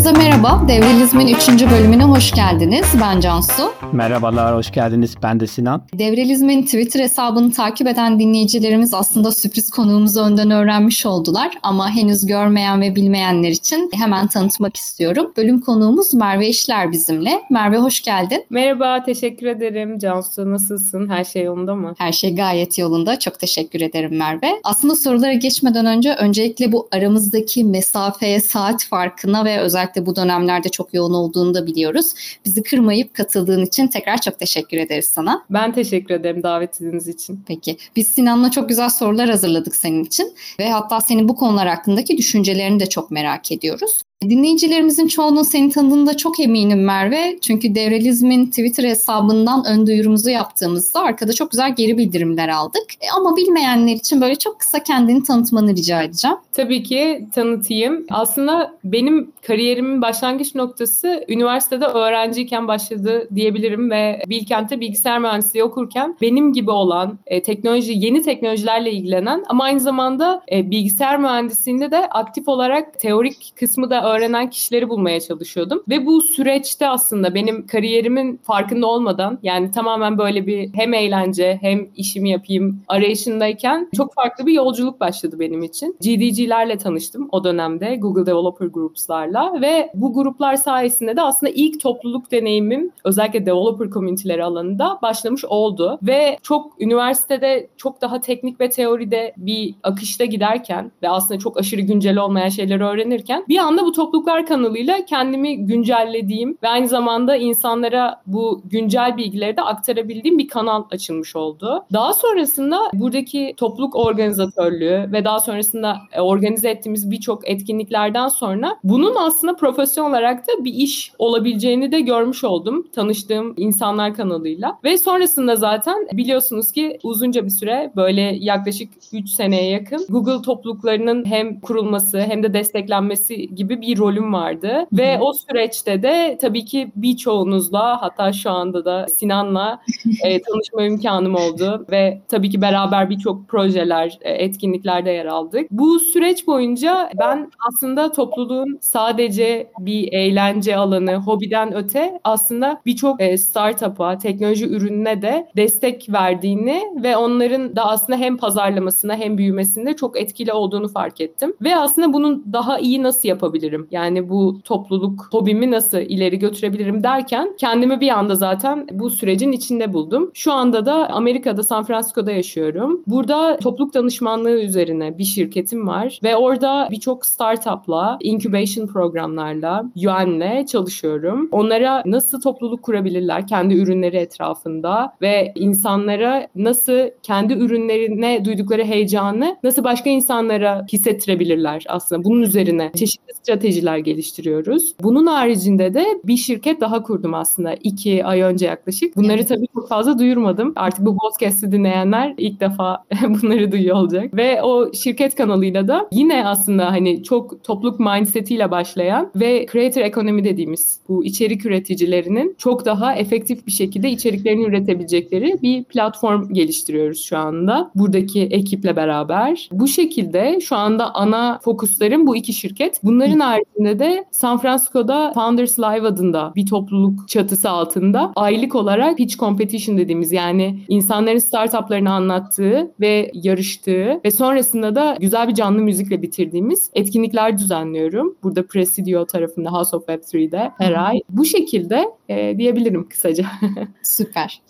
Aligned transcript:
Herkese 0.00 0.18
merhaba. 0.18 0.68
Devrelizm'in 0.68 1.34
3. 1.34 1.48
bölümüne 1.70 2.04
hoş 2.04 2.32
geldiniz. 2.32 2.86
Ben 3.00 3.20
Cansu. 3.20 3.72
Merhabalar, 3.92 4.56
hoş 4.56 4.70
geldiniz. 4.72 5.14
Ben 5.22 5.40
de 5.40 5.46
Sinan. 5.46 5.82
Devrelizm'in 5.94 6.62
Twitter 6.62 7.00
hesabını 7.00 7.52
takip 7.52 7.86
eden 7.86 8.20
dinleyicilerimiz 8.20 8.94
aslında 8.94 9.32
sürpriz 9.32 9.70
konuğumuzu 9.70 10.20
önden 10.20 10.50
öğrenmiş 10.50 11.06
oldular. 11.06 11.50
Ama 11.62 11.90
henüz 11.90 12.26
görmeyen 12.26 12.80
ve 12.80 12.96
bilmeyenler 12.96 13.48
için 13.50 13.90
hemen 13.94 14.26
tanıtmak 14.26 14.76
istiyorum. 14.76 15.32
Bölüm 15.36 15.60
konuğumuz 15.60 16.14
Merve 16.14 16.48
İşler 16.48 16.92
bizimle. 16.92 17.42
Merve 17.50 17.76
hoş 17.76 18.00
geldin. 18.02 18.44
Merhaba, 18.50 19.04
teşekkür 19.04 19.46
ederim. 19.46 19.98
Cansu 19.98 20.50
nasılsın? 20.50 21.08
Her 21.08 21.24
şey 21.24 21.44
yolunda 21.44 21.74
mı? 21.74 21.94
Her 21.98 22.12
şey 22.12 22.34
gayet 22.34 22.78
yolunda. 22.78 23.18
Çok 23.18 23.38
teşekkür 23.38 23.80
ederim 23.80 24.16
Merve. 24.16 24.50
Aslında 24.64 24.96
sorulara 24.96 25.32
geçmeden 25.32 25.86
önce 25.86 26.14
öncelikle 26.14 26.72
bu 26.72 26.88
aramızdaki 26.92 27.64
mesafeye, 27.64 28.40
saat 28.40 28.84
farkına 28.84 29.44
ve 29.44 29.58
özellikle 29.58 30.06
bu 30.06 30.16
dönemlerde 30.16 30.68
çok 30.68 30.94
yoğun 30.94 31.14
olduğunu 31.14 31.54
da 31.54 31.66
biliyoruz. 31.66 32.06
Bizi 32.44 32.62
kırmayıp 32.62 33.14
katıldığın 33.14 33.64
için 33.64 33.79
tekrar 33.88 34.20
çok 34.20 34.38
teşekkür 34.38 34.76
ederiz 34.76 35.08
sana. 35.14 35.44
Ben 35.50 35.72
teşekkür 35.72 36.14
ederim 36.14 36.42
davetiniz 36.42 37.08
için. 37.08 37.44
Peki. 37.46 37.76
Biz 37.96 38.08
Sinan'la 38.08 38.50
çok 38.50 38.68
güzel 38.68 38.88
sorular 38.88 39.30
hazırladık 39.30 39.76
senin 39.76 40.04
için 40.04 40.34
ve 40.58 40.70
hatta 40.70 41.00
senin 41.00 41.28
bu 41.28 41.36
konular 41.36 41.68
hakkındaki 41.68 42.18
düşüncelerini 42.18 42.80
de 42.80 42.86
çok 42.86 43.10
merak 43.10 43.52
ediyoruz. 43.52 43.98
Dinleyicilerimizin 44.28 45.08
çoğunun 45.08 45.42
seni 45.42 45.70
tanıdığında 45.70 46.16
çok 46.16 46.40
eminim 46.40 46.84
Merve. 46.84 47.38
Çünkü 47.40 47.74
Devrelizm'in 47.74 48.46
Twitter 48.46 48.84
hesabından 48.84 49.64
ön 49.66 49.86
duyurumuzu 49.86 50.30
yaptığımızda 50.30 51.00
arkada 51.00 51.32
çok 51.32 51.50
güzel 51.50 51.74
geri 51.74 51.98
bildirimler 51.98 52.48
aldık. 52.48 52.82
E, 53.00 53.06
ama 53.16 53.36
bilmeyenler 53.36 53.92
için 53.92 54.20
böyle 54.20 54.34
çok 54.36 54.60
kısa 54.60 54.82
kendini 54.82 55.22
tanıtmanı 55.22 55.76
rica 55.76 56.02
edeceğim. 56.02 56.36
Tabii 56.52 56.82
ki 56.82 57.26
tanıtayım. 57.34 58.06
Aslında 58.10 58.74
benim 58.84 59.32
kariyerimin 59.46 60.02
başlangıç 60.02 60.54
noktası 60.54 61.24
üniversitede 61.28 61.84
öğrenciyken 61.84 62.68
başladı 62.68 63.28
diyebilirim 63.34 63.90
ve 63.90 64.22
Bilkent'te 64.28 64.80
bilgisayar 64.80 65.18
mühendisliği 65.18 65.64
okurken 65.64 66.16
benim 66.20 66.52
gibi 66.52 66.70
olan 66.70 67.18
e, 67.26 67.42
teknoloji, 67.42 67.92
yeni 67.96 68.22
teknolojilerle 68.22 68.92
ilgilenen 68.92 69.44
ama 69.48 69.64
aynı 69.64 69.80
zamanda 69.80 70.42
e, 70.52 70.70
bilgisayar 70.70 71.18
mühendisliğinde 71.18 71.90
de 71.90 72.08
aktif 72.10 72.48
olarak 72.48 73.00
teorik 73.00 73.52
kısmı 73.56 73.90
da 73.90 74.09
öğrenen 74.10 74.50
kişileri 74.50 74.88
bulmaya 74.88 75.20
çalışıyordum. 75.20 75.82
Ve 75.88 76.06
bu 76.06 76.20
süreçte 76.20 76.88
aslında 76.88 77.34
benim 77.34 77.66
kariyerimin 77.66 78.40
farkında 78.42 78.86
olmadan 78.86 79.38
yani 79.42 79.70
tamamen 79.70 80.18
böyle 80.18 80.46
bir 80.46 80.74
hem 80.74 80.94
eğlence 80.94 81.58
hem 81.60 81.88
işimi 81.96 82.30
yapayım 82.30 82.82
arayışındayken 82.88 83.88
çok 83.96 84.14
farklı 84.14 84.46
bir 84.46 84.52
yolculuk 84.52 85.00
başladı 85.00 85.36
benim 85.40 85.62
için. 85.62 85.96
GDG'lerle 86.00 86.78
tanıştım 86.78 87.28
o 87.32 87.44
dönemde 87.44 87.96
Google 87.96 88.26
Developer 88.26 88.66
Groups'larla 88.66 89.60
ve 89.60 89.90
bu 89.94 90.14
gruplar 90.14 90.56
sayesinde 90.56 91.16
de 91.16 91.22
aslında 91.22 91.52
ilk 91.52 91.80
topluluk 91.80 92.30
deneyimim 92.30 92.90
özellikle 93.04 93.46
developer 93.46 93.90
community'leri 93.90 94.44
alanında 94.44 94.98
başlamış 95.02 95.44
oldu. 95.44 95.98
Ve 96.02 96.38
çok 96.42 96.80
üniversitede 96.80 97.68
çok 97.76 98.00
daha 98.00 98.20
teknik 98.20 98.60
ve 98.60 98.70
teoride 98.70 99.32
bir 99.36 99.74
akışta 99.82 100.24
giderken 100.24 100.92
ve 101.02 101.08
aslında 101.08 101.40
çok 101.40 101.58
aşırı 101.60 101.80
güncel 101.80 102.18
olmayan 102.18 102.48
şeyleri 102.48 102.84
öğrenirken 102.84 103.44
bir 103.48 103.58
anda 103.58 103.84
bu 103.84 103.92
topluluklar 104.00 104.46
kanalıyla 104.46 105.04
kendimi 105.04 105.66
güncellediğim 105.66 106.58
ve 106.62 106.68
aynı 106.68 106.88
zamanda 106.88 107.36
insanlara 107.36 108.22
bu 108.26 108.62
güncel 108.64 109.16
bilgileri 109.16 109.56
de 109.56 109.62
aktarabildiğim 109.62 110.38
bir 110.38 110.48
kanal 110.48 110.84
açılmış 110.90 111.36
oldu. 111.36 111.84
Daha 111.92 112.12
sonrasında 112.12 112.78
buradaki 112.92 113.54
topluluk 113.56 113.96
organizatörlüğü 113.96 115.12
ve 115.12 115.24
daha 115.24 115.40
sonrasında 115.40 115.96
e, 116.12 116.20
organize 116.20 116.70
ettiğimiz 116.70 117.10
birçok 117.10 117.48
etkinliklerden 117.48 118.28
sonra 118.28 118.76
bunun 118.84 119.14
aslında 119.14 119.56
profesyonel 119.56 120.10
olarak 120.10 120.46
da 120.48 120.64
bir 120.64 120.74
iş 120.74 121.12
olabileceğini 121.18 121.92
de 121.92 122.00
görmüş 122.00 122.44
oldum 122.44 122.86
tanıştığım 122.94 123.54
insanlar 123.56 124.14
kanalıyla. 124.14 124.78
Ve 124.84 124.98
sonrasında 124.98 125.56
zaten 125.56 126.08
biliyorsunuz 126.12 126.72
ki 126.72 126.98
uzunca 127.02 127.44
bir 127.44 127.50
süre 127.50 127.92
böyle 127.96 128.20
yaklaşık 128.40 128.90
3 129.12 129.30
seneye 129.30 129.70
yakın 129.70 130.06
Google 130.08 130.42
topluluklarının 130.42 131.24
hem 131.24 131.60
kurulması 131.60 132.20
hem 132.20 132.42
de 132.42 132.54
desteklenmesi 132.54 133.54
gibi 133.54 133.80
bir 133.80 133.89
bir 133.90 133.98
rolüm 133.98 134.32
vardı. 134.32 134.86
Ve 134.92 135.18
o 135.20 135.32
süreçte 135.32 136.02
de 136.02 136.38
tabii 136.40 136.64
ki 136.64 136.92
birçoğunuzla 136.96 138.02
hatta 138.02 138.32
şu 138.32 138.50
anda 138.50 138.84
da 138.84 139.06
Sinan'la 139.08 139.80
e, 140.24 140.42
tanışma 140.42 140.82
imkanım 140.82 141.34
oldu. 141.34 141.86
Ve 141.90 142.20
tabii 142.28 142.50
ki 142.50 142.62
beraber 142.62 143.10
birçok 143.10 143.48
projeler, 143.48 144.18
e, 144.20 144.32
etkinliklerde 144.32 145.10
yer 145.10 145.26
aldık. 145.26 145.70
Bu 145.70 146.00
süreç 146.00 146.46
boyunca 146.46 147.10
ben 147.18 147.50
aslında 147.68 148.12
topluluğun 148.12 148.78
sadece 148.80 149.70
bir 149.78 150.12
eğlence 150.12 150.76
alanı, 150.76 151.14
hobiden 151.14 151.74
öte 151.74 152.20
aslında 152.24 152.80
birçok 152.86 153.22
e, 153.22 153.38
startup'a, 153.38 154.18
teknoloji 154.18 154.66
ürününe 154.66 155.22
de 155.22 155.46
destek 155.56 156.12
verdiğini 156.12 156.82
ve 157.02 157.16
onların 157.16 157.76
da 157.76 157.84
aslında 157.86 158.18
hem 158.18 158.36
pazarlamasına 158.36 159.16
hem 159.16 159.38
büyümesinde 159.38 159.96
çok 159.96 160.20
etkili 160.20 160.52
olduğunu 160.52 160.88
fark 160.88 161.20
ettim. 161.20 161.54
Ve 161.62 161.76
aslında 161.76 162.12
bunun 162.12 162.44
daha 162.52 162.78
iyi 162.78 163.02
nasıl 163.02 163.28
yapabilirim? 163.28 163.79
Yapabilirim? 163.80 163.88
Yani 163.90 164.28
bu 164.28 164.60
topluluk 164.64 165.28
hobimi 165.30 165.70
nasıl 165.70 165.98
ileri 165.98 166.38
götürebilirim 166.38 167.02
derken 167.02 167.56
kendimi 167.58 168.00
bir 168.00 168.08
anda 168.08 168.34
zaten 168.34 168.86
bu 168.92 169.10
sürecin 169.10 169.52
içinde 169.52 169.92
buldum. 169.92 170.30
Şu 170.34 170.52
anda 170.52 170.86
da 170.86 171.10
Amerika'da 171.10 171.62
San 171.62 171.84
Francisco'da 171.84 172.32
yaşıyorum. 172.32 173.02
Burada 173.06 173.56
topluluk 173.56 173.94
danışmanlığı 173.94 174.60
üzerine 174.60 175.18
bir 175.18 175.24
şirketim 175.24 175.88
var 175.88 176.20
ve 176.22 176.36
orada 176.36 176.88
birçok 176.90 177.26
startupla, 177.26 178.18
incubation 178.22 178.86
programlarla, 178.86 179.84
Yuan'le 179.96 180.66
çalışıyorum. 180.66 181.48
Onlara 181.52 182.02
nasıl 182.06 182.40
topluluk 182.40 182.82
kurabilirler 182.82 183.46
kendi 183.46 183.74
ürünleri 183.74 184.16
etrafında 184.16 185.12
ve 185.22 185.52
insanlara 185.54 186.46
nasıl 186.54 187.10
kendi 187.22 187.52
ürünlerine 187.52 188.44
duydukları 188.44 188.84
heyecanı 188.84 189.56
nasıl 189.62 189.84
başka 189.84 190.10
insanlara 190.10 190.86
hissettirebilirler 190.92 191.84
aslında 191.88 192.24
bunun 192.24 192.42
üzerine 192.42 192.92
çeşitli 192.96 193.34
strateji 193.34 193.69
stratejiler 193.70 193.98
geliştiriyoruz. 193.98 194.94
Bunun 195.02 195.26
haricinde 195.26 195.94
de 195.94 196.06
bir 196.24 196.36
şirket 196.36 196.80
daha 196.80 197.02
kurdum 197.02 197.34
aslında 197.34 197.74
iki 197.74 198.24
ay 198.24 198.40
önce 198.40 198.66
yaklaşık. 198.66 199.16
Bunları 199.16 199.38
evet. 199.38 199.48
tabii 199.48 199.66
çok 199.74 199.88
fazla 199.88 200.18
duyurmadım. 200.18 200.72
Artık 200.76 201.06
bu 201.06 201.16
podcast'i 201.16 201.72
dinleyenler 201.72 202.34
ilk 202.38 202.60
defa 202.60 203.04
bunları 203.28 203.72
duyuyor 203.72 203.96
olacak. 203.96 204.34
Ve 204.34 204.62
o 204.62 204.92
şirket 204.92 205.34
kanalıyla 205.34 205.88
da 205.88 206.08
yine 206.12 206.46
aslında 206.46 206.92
hani 206.92 207.22
çok 207.22 207.64
topluluk 207.64 208.00
mindsetiyle 208.00 208.70
başlayan 208.70 209.30
ve 209.36 209.66
creator 209.72 210.00
ekonomi 210.00 210.44
dediğimiz 210.44 211.00
bu 211.08 211.24
içerik 211.24 211.66
üreticilerinin 211.66 212.54
çok 212.58 212.84
daha 212.84 213.14
efektif 213.14 213.66
bir 213.66 213.72
şekilde 213.72 214.10
içeriklerini 214.10 214.62
üretebilecekleri 214.62 215.58
bir 215.62 215.84
platform 215.84 216.52
geliştiriyoruz 216.52 217.24
şu 217.24 217.38
anda. 217.38 217.90
Buradaki 217.94 218.40
ekiple 218.42 218.96
beraber. 218.96 219.68
Bu 219.72 219.88
şekilde 219.88 220.58
şu 220.60 220.76
anda 220.76 221.14
ana 221.14 221.60
fokuslarım 221.64 222.26
bu 222.26 222.36
iki 222.36 222.52
şirket. 222.52 223.00
Bunların 223.02 223.40
haricinde 223.50 223.98
de 223.98 224.24
San 224.30 224.58
Francisco'da 224.58 225.32
Founders 225.34 225.78
Live 225.78 226.06
adında 226.06 226.52
bir 226.56 226.66
topluluk 226.66 227.28
çatısı 227.28 227.70
altında 227.70 228.32
aylık 228.36 228.74
olarak 228.74 229.16
pitch 229.16 229.36
competition 229.36 229.98
dediğimiz 229.98 230.32
yani 230.32 230.80
insanların 230.88 231.38
startuplarını 231.38 232.12
anlattığı 232.12 232.92
ve 233.00 233.30
yarıştığı 233.34 234.20
ve 234.24 234.30
sonrasında 234.30 234.94
da 234.94 235.16
güzel 235.20 235.48
bir 235.48 235.54
canlı 235.54 235.82
müzikle 235.82 236.22
bitirdiğimiz 236.22 236.90
etkinlikler 236.94 237.58
düzenliyorum. 237.58 238.36
Burada 238.42 238.66
Presidio 238.66 239.26
tarafında 239.26 239.72
House 239.72 239.96
of 239.96 240.08
Web3'de 240.08 240.72
her 240.78 241.06
ay. 241.06 241.20
Bu 241.30 241.44
şekilde 241.44 242.04
e, 242.28 242.58
diyebilirim 242.58 243.08
kısaca. 243.08 243.46
Süper. 244.02 244.60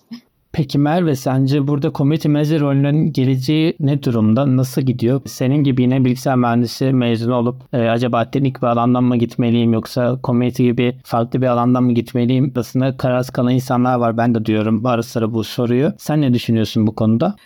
Peki 0.52 0.78
Merve 0.78 1.16
sence 1.16 1.66
burada 1.66 1.92
community 1.92 2.28
manager 2.28 2.60
rolünün 2.60 3.12
geleceği 3.12 3.76
ne 3.80 4.02
durumda? 4.02 4.56
Nasıl 4.56 4.82
gidiyor? 4.82 5.20
Senin 5.26 5.56
gibi 5.56 5.82
yine 5.82 6.04
bilgisayar 6.04 6.36
mühendisi 6.36 6.92
mezunu 6.92 7.34
olup 7.34 7.56
e, 7.72 7.78
acaba 7.78 8.30
teknik 8.30 8.62
bir 8.62 8.66
alandan 8.66 9.04
mı 9.04 9.16
gitmeliyim 9.16 9.72
yoksa 9.72 10.18
community 10.24 10.62
gibi 10.62 10.96
farklı 11.04 11.42
bir 11.42 11.46
alandan 11.46 11.84
mı 11.84 11.92
gitmeliyim? 11.92 12.52
Aslında 12.56 12.96
kararsız 12.96 13.30
kalan 13.30 13.54
insanlar 13.54 13.98
var. 13.98 14.16
Ben 14.16 14.34
de 14.34 14.44
diyorum 14.44 14.86
ara 14.86 15.02
sıra 15.02 15.34
bu 15.34 15.44
soruyu. 15.44 15.92
Sen 15.98 16.20
ne 16.20 16.34
düşünüyorsun 16.34 16.86
bu 16.86 16.94
konuda? 16.94 17.36